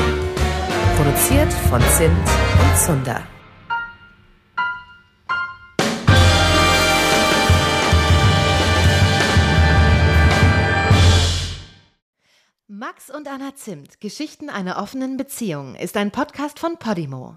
[0.96, 3.22] Produziert von Zimt und Zunder.
[12.66, 17.36] Max und Anna Zimt, Geschichten einer offenen Beziehung, ist ein Podcast von Podimo.